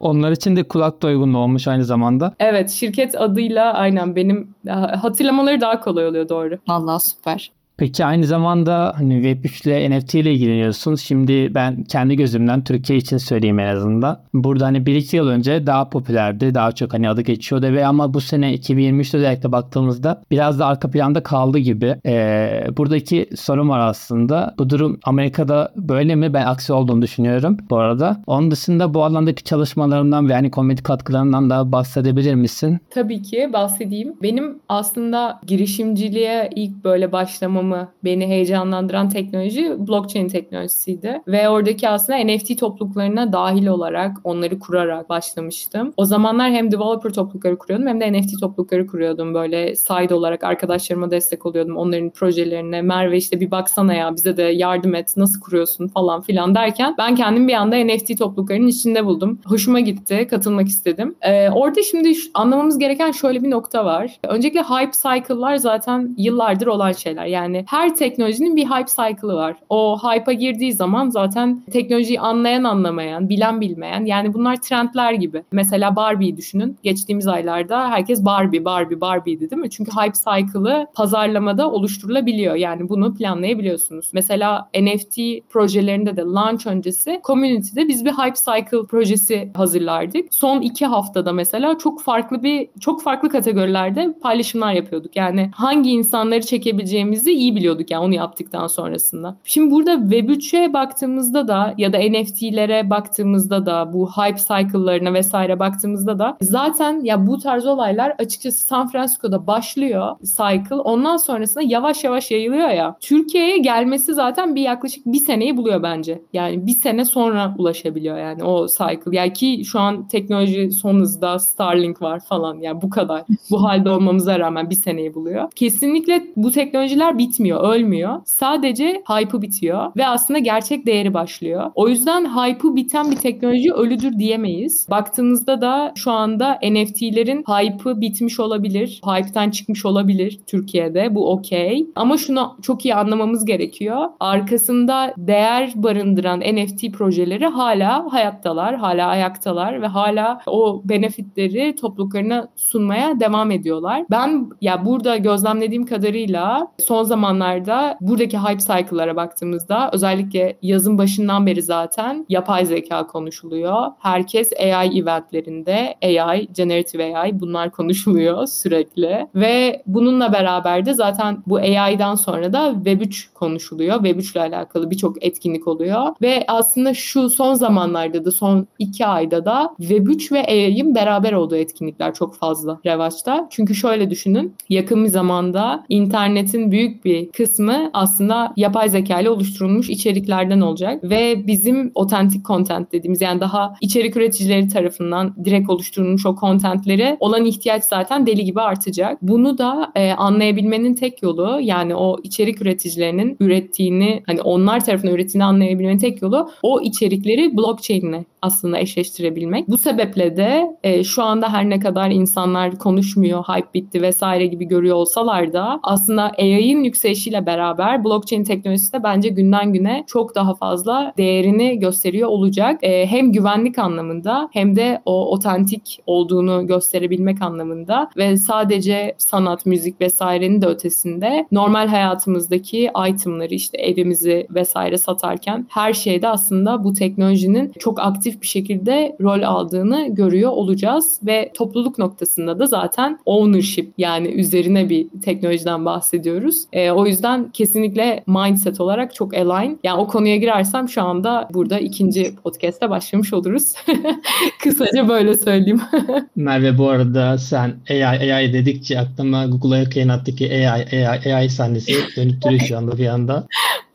Onlar 0.00 0.32
için 0.32 0.56
de 0.56 0.62
kulak 0.68 1.02
doygunluğu 1.02 1.38
olmuş 1.38 1.68
aynı 1.68 1.84
zamanda. 1.84 2.34
Evet 2.40 2.70
şirket 2.70 3.20
adıyla 3.20 3.72
aynen 3.72 4.16
benim 4.16 4.54
hatırlamaları 5.02 5.60
daha 5.60 5.80
kolay 5.80 6.06
oluyor 6.06 6.28
doğru. 6.28 6.58
Vallahi 6.68 7.00
süper. 7.02 7.52
Peki 7.78 8.04
aynı 8.04 8.26
zamanda 8.26 8.92
hani 8.96 9.14
Web3 9.14 9.68
ile 9.68 9.98
NFT 9.98 10.14
ile 10.14 10.32
ilgileniyorsun. 10.32 10.94
Şimdi 10.94 11.54
ben 11.54 11.84
kendi 11.84 12.16
gözümden 12.16 12.64
Türkiye 12.64 12.98
için 12.98 13.16
söyleyeyim 13.16 13.58
en 13.58 13.76
azından. 13.76 14.20
Burada 14.34 14.66
hani 14.66 14.86
bir 14.86 14.94
iki 14.94 15.16
yıl 15.16 15.28
önce 15.28 15.66
daha 15.66 15.90
popülerdi. 15.90 16.54
Daha 16.54 16.72
çok 16.72 16.94
hani 16.94 17.08
adı 17.08 17.20
geçiyordu 17.20 17.66
ve 17.66 17.86
ama 17.86 18.14
bu 18.14 18.20
sene 18.20 18.54
2023'te 18.54 19.18
özellikle 19.18 19.52
baktığımızda 19.52 20.22
biraz 20.30 20.58
da 20.58 20.66
arka 20.66 20.90
planda 20.90 21.22
kaldı 21.22 21.58
gibi. 21.58 21.96
Ee, 22.06 22.66
buradaki 22.76 23.30
sorun 23.36 23.68
var 23.68 23.78
aslında. 23.78 24.54
Bu 24.58 24.70
durum 24.70 25.00
Amerika'da 25.04 25.72
böyle 25.76 26.14
mi? 26.14 26.34
Ben 26.34 26.46
aksi 26.46 26.72
olduğunu 26.72 27.02
düşünüyorum 27.02 27.56
bu 27.70 27.76
arada. 27.76 28.22
Onun 28.26 28.50
dışında 28.50 28.94
bu 28.94 29.04
alandaki 29.04 29.44
çalışmalarından 29.44 30.28
ve 30.28 30.32
yani 30.32 30.50
komedi 30.50 30.82
katkılarından 30.82 31.50
da 31.50 31.72
bahsedebilir 31.72 32.34
misin? 32.34 32.78
Tabii 32.90 33.22
ki 33.22 33.50
bahsedeyim. 33.52 34.14
Benim 34.22 34.58
aslında 34.68 35.40
girişimciliğe 35.46 36.50
ilk 36.54 36.84
böyle 36.84 37.12
başlamam 37.12 37.67
yapmamı 37.68 37.88
beni 38.04 38.26
heyecanlandıran 38.26 39.08
teknoloji 39.08 39.76
blockchain 39.78 40.28
teknolojisiydi. 40.28 41.22
Ve 41.26 41.48
oradaki 41.48 41.88
aslında 41.88 42.18
NFT 42.18 42.58
topluluklarına 42.58 43.32
dahil 43.32 43.66
olarak 43.66 44.16
onları 44.24 44.58
kurarak 44.58 45.08
başlamıştım. 45.08 45.92
O 45.96 46.04
zamanlar 46.04 46.50
hem 46.50 46.72
developer 46.72 47.12
toplulukları 47.12 47.58
kuruyordum 47.58 47.86
hem 47.86 48.00
de 48.00 48.12
NFT 48.12 48.40
toplulukları 48.40 48.86
kuruyordum. 48.86 49.34
Böyle 49.34 49.76
side 49.76 50.14
olarak 50.14 50.44
arkadaşlarıma 50.44 51.10
destek 51.10 51.46
oluyordum 51.46 51.76
onların 51.76 52.10
projelerine. 52.10 52.82
Merve 52.82 53.16
işte 53.16 53.40
bir 53.40 53.50
baksana 53.50 53.94
ya 53.94 54.14
bize 54.16 54.36
de 54.36 54.42
yardım 54.42 54.94
et 54.94 55.16
nasıl 55.16 55.40
kuruyorsun 55.40 55.88
falan 55.88 56.22
filan 56.22 56.54
derken 56.54 56.94
ben 56.98 57.14
kendim 57.14 57.48
bir 57.48 57.54
anda 57.54 57.76
NFT 57.76 58.18
topluluklarının 58.18 58.66
içinde 58.66 59.04
buldum. 59.04 59.40
Hoşuma 59.44 59.80
gitti, 59.80 60.26
katılmak 60.30 60.68
istedim. 60.68 61.14
Ee, 61.22 61.50
orada 61.50 61.82
şimdi 61.82 62.12
anlamamız 62.34 62.78
gereken 62.78 63.12
şöyle 63.12 63.42
bir 63.42 63.50
nokta 63.50 63.84
var. 63.84 64.18
Öncelikle 64.28 64.62
hype 64.62 64.92
cycle'lar 64.92 65.56
zaten 65.56 66.14
yıllardır 66.18 66.66
olan 66.66 66.92
şeyler. 66.92 67.26
Yani 67.26 67.57
yani 67.58 67.66
her 67.68 67.96
teknolojinin 67.96 68.56
bir 68.56 68.64
hype 68.64 68.90
cycle'ı 68.90 69.34
var. 69.34 69.56
O 69.68 69.98
hype'a 69.98 70.32
girdiği 70.32 70.72
zaman 70.72 71.10
zaten 71.10 71.62
teknolojiyi 71.72 72.20
anlayan 72.20 72.64
anlamayan, 72.64 73.28
bilen 73.28 73.60
bilmeyen 73.60 74.04
yani 74.04 74.34
bunlar 74.34 74.56
trendler 74.56 75.12
gibi. 75.12 75.42
Mesela 75.52 75.96
Barbie'yi 75.96 76.36
düşünün. 76.36 76.76
Geçtiğimiz 76.82 77.26
aylarda 77.26 77.90
herkes 77.90 78.24
Barbie, 78.24 78.64
Barbie, 78.64 79.00
Barbie'ydi 79.00 79.50
değil 79.50 79.62
mi? 79.62 79.70
Çünkü 79.70 79.90
hype 79.90 80.12
cycle'ı 80.12 80.86
pazarlamada 80.94 81.70
oluşturulabiliyor. 81.70 82.54
Yani 82.54 82.88
bunu 82.88 83.14
planlayabiliyorsunuz. 83.14 84.10
Mesela 84.12 84.70
NFT 84.80 85.18
projelerinde 85.48 86.16
de 86.16 86.22
launch 86.22 86.66
öncesi 86.66 87.20
community'de 87.24 87.88
biz 87.88 88.04
bir 88.04 88.10
hype 88.10 88.36
cycle 88.36 88.86
projesi 88.86 89.50
hazırlardık. 89.54 90.34
Son 90.34 90.60
iki 90.60 90.86
haftada 90.86 91.32
mesela 91.32 91.78
çok 91.78 92.02
farklı 92.02 92.42
bir 92.42 92.68
çok 92.80 93.02
farklı 93.02 93.28
kategorilerde 93.28 94.14
paylaşımlar 94.22 94.72
yapıyorduk. 94.72 95.16
Yani 95.16 95.50
hangi 95.54 95.90
insanları 95.90 96.42
çekebileceğimizi 96.42 97.32
iyi 97.32 97.47
iyi 97.48 97.56
biliyorduk 97.56 97.90
yani 97.90 98.04
onu 98.04 98.14
yaptıktan 98.14 98.66
sonrasında. 98.66 99.36
Şimdi 99.44 99.70
burada 99.70 99.92
Web3'e 99.92 100.72
baktığımızda 100.72 101.48
da 101.48 101.74
ya 101.78 101.92
da 101.92 101.98
NFT'lere 101.98 102.90
baktığımızda 102.90 103.66
da 103.66 103.92
bu 103.92 104.10
hype 104.10 104.38
cycle'larına 104.38 105.14
vesaire 105.14 105.58
baktığımızda 105.58 106.18
da 106.18 106.36
zaten 106.40 107.00
ya 107.04 107.26
bu 107.26 107.38
tarz 107.38 107.66
olaylar 107.66 108.14
açıkçası 108.18 108.66
San 108.66 108.88
Francisco'da 108.88 109.46
başlıyor 109.46 110.16
cycle. 110.22 110.74
Ondan 110.74 111.16
sonrasında 111.16 111.64
yavaş 111.64 112.04
yavaş 112.04 112.30
yayılıyor 112.30 112.68
ya. 112.68 112.96
Türkiye'ye 113.00 113.58
gelmesi 113.58 114.14
zaten 114.14 114.54
bir 114.54 114.62
yaklaşık 114.62 115.06
bir 115.06 115.18
seneyi 115.18 115.56
buluyor 115.56 115.82
bence. 115.82 116.22
Yani 116.32 116.66
bir 116.66 116.72
sene 116.72 117.04
sonra 117.04 117.54
ulaşabiliyor 117.58 118.18
yani 118.18 118.44
o 118.44 118.66
cycle. 118.66 119.16
Yani 119.16 119.32
ki 119.32 119.62
şu 119.64 119.80
an 119.80 120.08
teknoloji 120.08 120.70
son 120.70 121.00
hızda 121.00 121.38
Starlink 121.38 122.02
var 122.02 122.20
falan 122.20 122.58
yani 122.60 122.82
bu 122.82 122.90
kadar. 122.90 123.22
Bu 123.50 123.62
halde 123.62 123.90
olmamıza 123.90 124.38
rağmen 124.38 124.70
bir 124.70 124.74
seneyi 124.74 125.14
buluyor. 125.14 125.50
Kesinlikle 125.54 126.26
bu 126.36 126.50
teknolojiler 126.52 127.18
bit 127.18 127.37
bitmiyor, 127.38 127.74
ölmüyor. 127.74 128.20
Sadece 128.24 129.02
hype'ı 129.08 129.42
bitiyor 129.42 129.92
ve 129.96 130.06
aslında 130.06 130.38
gerçek 130.38 130.86
değeri 130.86 131.14
başlıyor. 131.14 131.70
O 131.74 131.88
yüzden 131.88 132.24
hype'ı 132.24 132.76
biten 132.76 133.10
bir 133.10 133.16
teknoloji 133.16 133.72
ölüdür 133.72 134.18
diyemeyiz. 134.18 134.86
Baktığınızda 134.90 135.60
da 135.60 135.92
şu 135.96 136.10
anda 136.10 136.58
NFT'lerin 136.62 137.44
hype'ı 137.48 138.00
bitmiş 138.00 138.40
olabilir. 138.40 139.00
Hype'tan 139.04 139.50
çıkmış 139.50 139.86
olabilir 139.86 140.40
Türkiye'de. 140.46 141.14
Bu 141.14 141.32
okey. 141.32 141.86
Ama 141.96 142.16
şunu 142.16 142.56
çok 142.62 142.84
iyi 142.84 142.94
anlamamız 142.94 143.44
gerekiyor. 143.44 144.04
Arkasında 144.20 145.14
değer 145.18 145.72
barındıran 145.74 146.40
NFT 146.40 146.92
projeleri 146.92 147.46
hala 147.46 148.12
hayattalar, 148.12 148.76
hala 148.76 149.06
ayaktalar 149.06 149.82
ve 149.82 149.86
hala 149.86 150.40
o 150.46 150.82
benefitleri 150.84 151.76
topluluklarına 151.76 152.48
sunmaya 152.56 153.20
devam 153.20 153.50
ediyorlar. 153.50 154.04
Ben 154.10 154.50
ya 154.60 154.84
burada 154.84 155.16
gözlemlediğim 155.16 155.86
kadarıyla 155.86 156.68
son 156.78 157.02
zaman 157.02 157.17
zamanlarda 157.18 157.98
buradaki 158.00 158.38
hype 158.38 158.58
cycle'lara 158.58 159.16
baktığımızda 159.16 159.90
özellikle 159.92 160.56
yazın 160.62 160.98
başından 160.98 161.46
beri 161.46 161.62
zaten 161.62 162.26
yapay 162.28 162.66
zeka 162.66 163.06
konuşuluyor. 163.06 163.86
Herkes 163.98 164.52
AI 164.60 164.98
eventlerinde 164.98 165.94
AI, 166.02 166.48
generative 166.52 167.16
AI 167.16 167.40
bunlar 167.40 167.70
konuşuluyor 167.70 168.46
sürekli. 168.46 169.26
Ve 169.34 169.82
bununla 169.86 170.32
beraber 170.32 170.86
de 170.86 170.94
zaten 170.94 171.42
bu 171.46 171.56
AI'dan 171.56 172.14
sonra 172.14 172.52
da 172.52 172.68
Web3 172.68 173.34
konuşuluyor. 173.34 173.96
Web3 173.96 174.32
ile 174.32 174.40
alakalı 174.40 174.90
birçok 174.90 175.24
etkinlik 175.24 175.68
oluyor. 175.68 176.14
Ve 176.22 176.44
aslında 176.48 176.94
şu 176.94 177.30
son 177.30 177.54
zamanlarda 177.54 178.24
da 178.24 178.30
son 178.30 178.66
iki 178.78 179.06
ayda 179.06 179.44
da 179.44 179.74
Web3 179.80 180.32
ve 180.32 180.46
AI'ın 180.46 180.94
beraber 180.94 181.32
olduğu 181.32 181.56
etkinlikler 181.56 182.14
çok 182.14 182.34
fazla 182.36 182.78
revaçta. 182.86 183.46
Çünkü 183.50 183.74
şöyle 183.74 184.10
düşünün 184.10 184.54
yakın 184.68 185.04
bir 185.04 185.08
zamanda 185.08 185.84
internetin 185.88 186.68
büyük 186.70 187.04
bir 187.04 187.07
kısmı 187.36 187.90
aslında 187.92 188.52
yapay 188.56 188.88
zeka 188.88 189.20
ile 189.20 189.30
oluşturulmuş 189.30 189.90
içeriklerden 189.90 190.60
olacak 190.60 191.04
ve 191.04 191.46
bizim 191.46 191.90
otentik 191.94 192.44
content 192.44 192.92
dediğimiz 192.92 193.20
yani 193.20 193.40
daha 193.40 193.74
içerik 193.80 194.16
üreticileri 194.16 194.68
tarafından 194.68 195.34
direkt 195.44 195.70
oluşturulmuş 195.70 196.26
o 196.26 196.36
contentleri 196.40 197.16
olan 197.20 197.44
ihtiyaç 197.44 197.84
zaten 197.84 198.26
deli 198.26 198.44
gibi 198.44 198.60
artacak. 198.60 199.22
Bunu 199.22 199.58
da 199.58 199.92
e, 199.94 200.12
anlayabilmenin 200.12 200.94
tek 200.94 201.22
yolu 201.22 201.60
yani 201.60 201.94
o 201.94 202.16
içerik 202.22 202.62
üreticilerinin 202.62 203.36
ürettiğini 203.40 204.22
hani 204.26 204.42
onlar 204.42 204.84
tarafından 204.84 205.14
ürettiğini 205.14 205.44
anlayabilmenin 205.44 205.98
tek 205.98 206.22
yolu 206.22 206.50
o 206.62 206.80
içerikleri 206.80 207.56
blockchain'le 207.56 208.24
aslında 208.42 208.78
eşleştirebilmek. 208.78 209.68
Bu 209.68 209.78
sebeple 209.78 210.36
de 210.36 210.76
e, 210.82 211.04
şu 211.04 211.22
anda 211.22 211.52
her 211.52 211.70
ne 211.70 211.80
kadar 211.80 212.10
insanlar 212.10 212.78
konuşmuyor, 212.78 213.44
hype 213.44 213.74
bitti 213.74 214.02
vesaire 214.02 214.46
gibi 214.46 214.64
görüyor 214.64 214.96
olsalar 214.96 215.52
da 215.52 215.80
aslında 215.82 216.22
AI'ın 216.38 216.82
yükselişiyle 216.98 217.46
beraber 217.46 218.04
blockchain 218.04 218.44
teknolojisi 218.44 218.92
de 218.92 219.02
bence 219.02 219.28
günden 219.28 219.72
güne 219.72 220.04
çok 220.06 220.34
daha 220.34 220.54
fazla 220.54 221.12
değerini 221.16 221.78
gösteriyor 221.78 222.28
olacak. 222.28 222.78
E, 222.82 223.06
hem 223.06 223.32
güvenlik 223.32 223.78
anlamında 223.78 224.48
hem 224.52 224.76
de 224.76 225.02
o 225.04 225.32
otentik 225.32 226.02
olduğunu 226.06 226.66
gösterebilmek 226.66 227.42
anlamında 227.42 228.10
ve 228.16 228.36
sadece 228.36 229.14
sanat, 229.18 229.66
müzik 229.66 230.00
vesairenin 230.00 230.62
de 230.62 230.66
ötesinde 230.66 231.46
normal 231.52 231.88
hayatımızdaki 231.88 232.90
itemları 233.08 233.54
işte 233.54 233.78
evimizi 233.78 234.46
vesaire 234.50 234.98
satarken 234.98 235.66
her 235.70 235.92
şeyde 235.92 236.28
aslında 236.28 236.84
bu 236.84 236.92
teknolojinin 236.92 237.72
çok 237.78 238.00
aktif 238.00 238.42
bir 238.42 238.46
şekilde 238.46 239.16
rol 239.20 239.42
aldığını 239.42 240.14
görüyor 240.14 240.50
olacağız 240.50 241.20
ve 241.26 241.50
topluluk 241.54 241.98
noktasında 241.98 242.58
da 242.58 242.66
zaten 242.66 243.18
ownership 243.26 243.92
yani 243.98 244.28
üzerine 244.28 244.88
bir 244.88 245.06
teknolojiden 245.22 245.84
bahsediyoruz. 245.84 246.64
E, 246.72 246.87
o 246.92 247.06
yüzden 247.06 247.50
kesinlikle 247.52 248.24
mindset 248.26 248.80
olarak 248.80 249.14
çok 249.14 249.34
align. 249.34 249.72
Yani 249.84 250.00
o 250.00 250.06
konuya 250.06 250.36
girersem 250.36 250.88
şu 250.88 251.02
anda 251.02 251.48
burada 251.54 251.78
ikinci 251.78 252.34
podcast'te 252.42 252.90
başlamış 252.90 253.32
oluruz. 253.32 253.74
Kısaca 254.62 255.08
böyle 255.08 255.34
söyleyeyim. 255.34 255.80
Merve 256.36 256.78
bu 256.78 256.88
arada 256.88 257.38
sen 257.38 257.74
AI 257.90 258.32
AI 258.32 258.52
dedikçe 258.52 259.00
aklıma 259.00 259.46
Google 259.46 259.90
Keynote'daki 259.90 260.68
AI 260.68 261.06
AI 261.06 261.34
AI 261.34 261.50
sahnesi 261.50 261.92
dönüp 262.16 262.42
duruyor 262.42 262.60
şu 262.60 262.78
anda 262.78 262.98
bir 262.98 263.06
anda. 263.06 263.46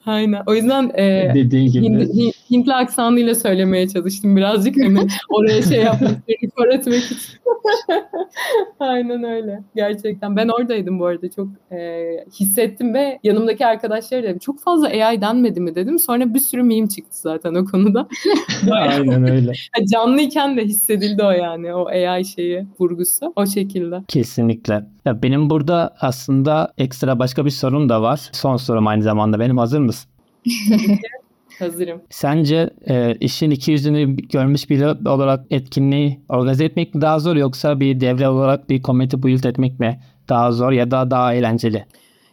Aynen. 0.06 0.44
O 0.46 0.54
yüzden 0.56 0.92
e, 0.96 1.32
dediğin 1.36 1.72
gibi 1.72 2.32
Hintli 2.52 2.74
aksanıyla 2.74 3.36
söylemeye 3.36 3.88
çalıştım 3.88 4.36
birazcık 4.36 4.78
hani 4.84 5.00
oraya 5.30 5.62
şey 5.62 5.84
yapmak, 5.84 6.12
rekor 6.30 6.68
etmek 6.68 7.04
için. 7.04 7.40
Aynen 8.80 9.24
öyle. 9.24 9.64
Gerçekten. 9.76 10.36
Ben 10.36 10.48
oradaydım 10.48 11.00
bu 11.00 11.06
arada. 11.06 11.30
Çok 11.30 11.48
e, 11.72 12.02
hissettim 12.40 12.94
ve 12.94 13.20
yanımdaki 13.24 13.66
arkadaşlar 13.66 14.24
dedim. 14.24 14.40
Çok 14.40 14.60
fazla 14.60 14.88
AI 14.88 15.22
denmedi 15.22 15.62
mi 15.62 15.76
dedim. 15.76 16.00
Sonra 16.00 16.34
bir 16.34 16.40
sürü 16.40 16.64
meme 16.64 16.90
çıktı 16.90 17.18
zaten 17.22 17.56
o 17.56 17.66
konuda. 17.66 18.08
Aynen 18.72 19.32
öyle. 19.32 19.52
Canlıyken 19.92 20.58
de 20.58 20.66
hissedildi 20.66 21.24
o 21.24 21.32
yani. 21.32 21.74
O 21.74 21.88
AI 21.88 22.26
şeyi, 22.26 22.68
vurgusu. 22.80 23.34
O 23.36 23.46
şekilde. 23.46 24.04
Kesinlikle. 24.08 24.86
Ya 25.06 25.24
benim 25.24 25.50
burada 25.50 25.96
aslında 26.00 26.74
ekstra 26.78 27.20
başka 27.20 27.46
bir 27.46 27.50
sorun 27.50 27.90
da 27.90 28.02
var. 28.02 28.30
Son 28.32 28.58
sorum 28.58 28.88
aynı 28.88 29.04
zamanda 29.04 29.40
benim. 29.40 29.58
Hazır 29.58 29.80
mısın? 29.80 30.10
Hazırım. 31.60 32.02
Sence 32.10 32.70
e, 32.88 33.16
işin 33.20 33.52
iki 33.52 33.72
yüzünü 33.72 34.16
görmüş 34.16 34.70
biri 34.70 35.10
olarak 35.10 35.46
etkinliği 35.50 36.20
organize 36.30 36.66
etmek 36.66 36.96
mi 36.96 37.02
daha 37.02 37.20
zor 37.20 37.36
yoksa 37.36 37.80
bir 37.80 38.00
devre 38.00 38.30
olarak 38.30 38.70
bir 38.70 38.82
komite 38.82 39.24
build 39.24 39.44
etmek 39.44 39.80
mi 39.80 40.00
daha 40.30 40.52
zor 40.52 40.72
ya 40.72 40.92
da 40.92 41.12
daha 41.12 41.34
eğlenceli? 41.34 41.86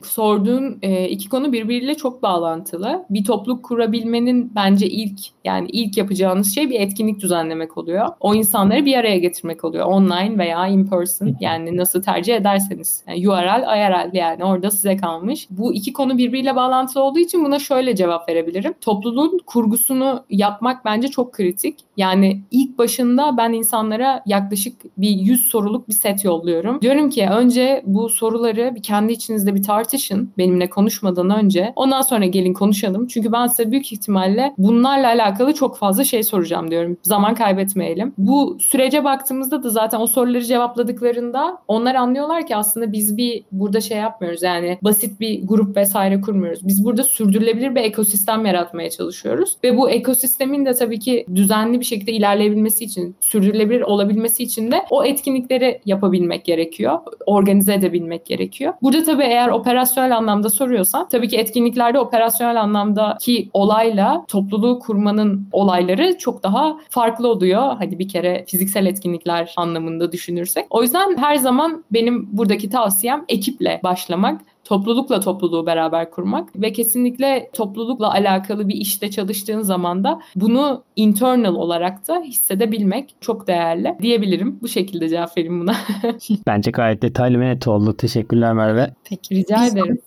Sorduğun 0.02 0.78
e, 0.82 1.08
iki 1.08 1.28
konu 1.28 1.52
birbiriyle 1.52 1.94
çok 1.94 2.22
bağlantılı. 2.22 3.04
Bir 3.10 3.24
topluluk 3.24 3.64
kurabilmenin 3.64 4.52
bence 4.54 4.88
ilk 4.88 5.20
yani 5.44 5.68
ilk 5.72 5.96
yapacağınız 5.96 6.54
şey 6.54 6.70
bir 6.70 6.80
etkinlik 6.80 7.20
düzenlemek 7.20 7.78
oluyor. 7.78 8.08
O 8.20 8.34
insanları 8.34 8.84
bir 8.84 8.96
araya 8.96 9.18
getirmek 9.18 9.64
oluyor. 9.64 9.86
Online 9.86 10.38
veya 10.38 10.66
in 10.66 10.86
person 10.86 11.36
yani 11.40 11.76
nasıl 11.76 12.02
tercih 12.02 12.36
ederseniz. 12.36 13.04
Yani 13.08 13.28
URL, 13.28 13.62
IRL 13.78 14.14
yani 14.14 14.44
orada 14.44 14.70
size 14.70 14.96
kalmış. 14.96 15.46
Bu 15.50 15.74
iki 15.74 15.92
konu 15.92 16.18
birbiriyle 16.18 16.56
bağlantılı 16.56 17.02
olduğu 17.02 17.18
için 17.18 17.44
buna 17.44 17.58
şöyle 17.58 17.96
cevap 17.96 18.28
verebilirim. 18.28 18.74
Topluluğun 18.80 19.40
kurgusunu 19.46 20.24
yapmak 20.30 20.84
bence 20.84 21.08
çok 21.08 21.32
kritik. 21.32 21.78
Yani 21.96 22.40
ilk 22.50 22.78
başında 22.78 23.36
ben 23.36 23.52
insanlara 23.52 24.22
yaklaşık 24.26 24.74
bir 24.98 25.10
100 25.10 25.48
soruluk 25.48 25.88
bir 25.88 25.94
set 25.94 26.24
yolluyorum. 26.24 26.80
Diyorum 26.80 27.10
ki 27.10 27.28
önce 27.30 27.82
bu 27.86 28.08
soruları 28.08 28.72
bir 28.74 28.82
kendi 28.82 29.12
içinizde 29.12 29.54
bir 29.54 29.62
tartışın 29.62 29.89
tartışın 29.90 30.32
benimle 30.38 30.70
konuşmadan 30.70 31.30
önce. 31.30 31.72
Ondan 31.76 32.02
sonra 32.02 32.26
gelin 32.26 32.52
konuşalım. 32.52 33.06
Çünkü 33.06 33.32
ben 33.32 33.46
size 33.46 33.70
büyük 33.70 33.92
ihtimalle 33.92 34.54
bunlarla 34.58 35.06
alakalı 35.06 35.54
çok 35.54 35.76
fazla 35.76 36.04
şey 36.04 36.22
soracağım 36.22 36.70
diyorum. 36.70 36.96
Zaman 37.02 37.34
kaybetmeyelim. 37.34 38.12
Bu 38.18 38.58
sürece 38.60 39.04
baktığımızda 39.04 39.62
da 39.62 39.70
zaten 39.70 40.00
o 40.00 40.06
soruları 40.06 40.44
cevapladıklarında 40.44 41.58
onlar 41.68 41.94
anlıyorlar 41.94 42.46
ki 42.46 42.56
aslında 42.56 42.92
biz 42.92 43.16
bir 43.16 43.44
burada 43.52 43.80
şey 43.80 43.98
yapmıyoruz. 43.98 44.42
Yani 44.42 44.78
basit 44.82 45.20
bir 45.20 45.46
grup 45.46 45.76
vesaire 45.76 46.20
kurmuyoruz. 46.20 46.66
Biz 46.68 46.84
burada 46.84 47.04
sürdürülebilir 47.04 47.74
bir 47.74 47.80
ekosistem 47.80 48.46
yaratmaya 48.46 48.90
çalışıyoruz. 48.90 49.56
Ve 49.64 49.76
bu 49.76 49.90
ekosistemin 49.90 50.66
de 50.66 50.74
tabii 50.74 50.98
ki 50.98 51.26
düzenli 51.34 51.80
bir 51.80 51.84
şekilde 51.84 52.12
ilerleyebilmesi 52.12 52.84
için, 52.84 53.16
sürdürülebilir 53.20 53.80
olabilmesi 53.80 54.42
için 54.42 54.70
de 54.70 54.82
o 54.90 55.04
etkinlikleri 55.04 55.80
yapabilmek 55.86 56.44
gerekiyor. 56.44 56.98
Organize 57.26 57.74
edebilmek 57.74 58.26
gerekiyor. 58.26 58.74
Burada 58.82 59.04
tabii 59.04 59.22
eğer 59.22 59.48
operasyon 59.48 59.79
operasyonel 59.80 60.16
anlamda 60.16 60.50
soruyorsan 60.50 61.08
tabii 61.08 61.28
ki 61.28 61.36
etkinliklerde 61.36 61.98
operasyonel 61.98 62.60
anlamdaki 62.60 63.50
olayla 63.52 64.24
topluluğu 64.28 64.78
kurmanın 64.78 65.48
olayları 65.52 66.18
çok 66.18 66.42
daha 66.42 66.76
farklı 66.90 67.28
oluyor. 67.28 67.76
Hadi 67.78 67.98
bir 67.98 68.08
kere 68.08 68.44
fiziksel 68.48 68.86
etkinlikler 68.86 69.54
anlamında 69.56 70.12
düşünürsek. 70.12 70.66
O 70.70 70.82
yüzden 70.82 71.16
her 71.16 71.36
zaman 71.36 71.84
benim 71.92 72.28
buradaki 72.32 72.70
tavsiyem 72.70 73.24
ekiple 73.28 73.80
başlamak 73.84 74.40
toplulukla 74.70 75.20
topluluğu 75.20 75.66
beraber 75.66 76.10
kurmak 76.10 76.56
ve 76.56 76.72
kesinlikle 76.72 77.50
toplulukla 77.52 78.12
alakalı 78.12 78.68
bir 78.68 78.74
işte 78.74 79.10
çalıştığın 79.10 79.60
zaman 79.60 80.04
da 80.04 80.20
bunu 80.36 80.84
internal 80.96 81.54
olarak 81.54 82.08
da 82.08 82.22
hissedebilmek 82.22 83.14
çok 83.20 83.46
değerli 83.46 83.96
diyebilirim. 84.02 84.58
Bu 84.62 84.68
şekilde 84.68 85.08
cevap 85.08 85.36
vereyim 85.36 85.60
buna. 85.60 85.76
Bence 86.46 86.70
gayet 86.70 87.02
detaylı 87.02 87.40
ve 87.40 87.46
net 87.46 87.68
oldu. 87.68 87.96
Teşekkürler 87.96 88.52
Merve. 88.52 88.94
Peki 89.04 89.34
rica 89.34 89.56
Biz, 89.62 89.72
ederim. 89.74 89.98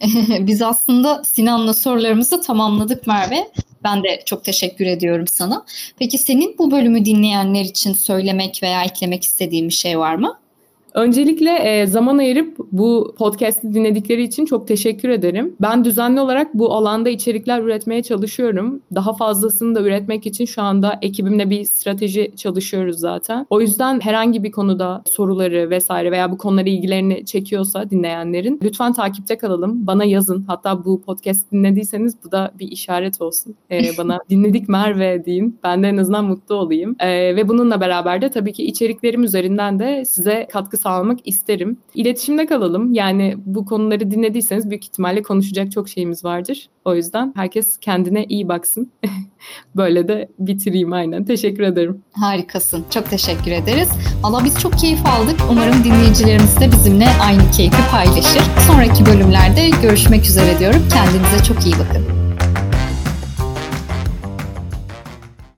Biz 0.46 0.62
aslında 0.62 1.24
Sinan'la 1.24 1.74
sorularımızı 1.74 2.42
tamamladık 2.42 3.06
Merve. 3.06 3.50
Ben 3.84 4.02
de 4.02 4.22
çok 4.26 4.44
teşekkür 4.44 4.86
ediyorum 4.86 5.26
sana. 5.26 5.64
Peki 5.98 6.18
senin 6.18 6.58
bu 6.58 6.70
bölümü 6.70 7.04
dinleyenler 7.04 7.64
için 7.64 7.92
söylemek 7.92 8.60
veya 8.62 8.84
eklemek 8.84 9.24
istediğin 9.24 9.68
bir 9.68 9.74
şey 9.74 9.98
var 9.98 10.14
mı? 10.14 10.38
Öncelikle 10.94 11.50
e, 11.50 11.86
zaman 11.86 12.18
ayırıp 12.18 12.56
bu 12.72 13.14
podcast'i 13.18 13.74
dinledikleri 13.74 14.22
için 14.22 14.46
çok 14.46 14.68
teşekkür 14.68 15.08
ederim. 15.08 15.56
Ben 15.60 15.84
düzenli 15.84 16.20
olarak 16.20 16.54
bu 16.54 16.74
alanda 16.74 17.08
içerikler 17.10 17.62
üretmeye 17.62 18.02
çalışıyorum. 18.02 18.80
Daha 18.94 19.12
fazlasını 19.12 19.74
da 19.74 19.80
üretmek 19.80 20.26
için 20.26 20.44
şu 20.44 20.62
anda 20.62 20.98
ekibimle 21.02 21.50
bir 21.50 21.64
strateji 21.64 22.32
çalışıyoruz 22.36 22.98
zaten. 22.98 23.46
O 23.50 23.60
yüzden 23.60 24.00
herhangi 24.00 24.42
bir 24.42 24.52
konuda 24.52 25.02
soruları 25.10 25.70
vesaire 25.70 26.10
veya 26.10 26.32
bu 26.32 26.38
konulara 26.38 26.68
ilgilerini 26.68 27.26
çekiyorsa 27.26 27.90
dinleyenlerin 27.90 28.60
lütfen 28.62 28.92
takipte 28.92 29.38
kalalım. 29.38 29.86
Bana 29.86 30.04
yazın. 30.04 30.44
Hatta 30.46 30.84
bu 30.84 31.02
podcast 31.02 31.52
dinlediyseniz 31.52 32.16
bu 32.24 32.32
da 32.32 32.52
bir 32.58 32.68
işaret 32.68 33.20
olsun. 33.20 33.54
E, 33.70 33.82
bana 33.98 34.18
dinledik 34.30 34.68
Merve 34.68 35.24
deyin. 35.24 35.58
Ben 35.64 35.82
de 35.82 35.88
en 35.88 35.96
azından 35.96 36.24
mutlu 36.24 36.54
olayım. 36.54 36.96
E, 36.98 37.36
ve 37.36 37.48
bununla 37.48 37.80
beraber 37.80 38.22
de 38.22 38.30
tabii 38.30 38.52
ki 38.52 38.64
içeriklerim 38.64 39.24
üzerinden 39.24 39.78
de 39.78 40.04
size 40.04 40.48
katkı 40.52 40.81
sağlamak 40.82 41.18
isterim. 41.24 41.76
İletişimde 41.94 42.46
kalalım. 42.46 42.92
Yani 42.92 43.34
bu 43.46 43.64
konuları 43.64 44.10
dinlediyseniz 44.10 44.70
büyük 44.70 44.84
ihtimalle 44.84 45.22
konuşacak 45.22 45.72
çok 45.72 45.88
şeyimiz 45.88 46.24
vardır. 46.24 46.68
O 46.84 46.94
yüzden 46.94 47.32
herkes 47.36 47.78
kendine 47.78 48.24
iyi 48.24 48.48
baksın. 48.48 48.92
Böyle 49.76 50.08
de 50.08 50.28
bitireyim 50.38 50.92
aynen. 50.92 51.24
Teşekkür 51.24 51.62
ederim. 51.62 52.02
Harikasın. 52.12 52.84
Çok 52.90 53.10
teşekkür 53.10 53.50
ederiz. 53.50 53.88
Valla 54.22 54.44
biz 54.44 54.60
çok 54.60 54.78
keyif 54.78 55.06
aldık. 55.06 55.40
Umarım 55.50 55.84
dinleyicilerimiz 55.84 56.60
de 56.60 56.72
bizimle 56.72 57.06
aynı 57.22 57.50
keyfi 57.56 57.90
paylaşır. 57.90 58.42
Sonraki 58.66 59.06
bölümlerde 59.06 59.70
görüşmek 59.82 60.24
üzere 60.24 60.58
diyorum. 60.58 60.82
Kendinize 60.92 61.44
çok 61.44 61.66
iyi 61.66 61.74
bakın. 61.74 62.21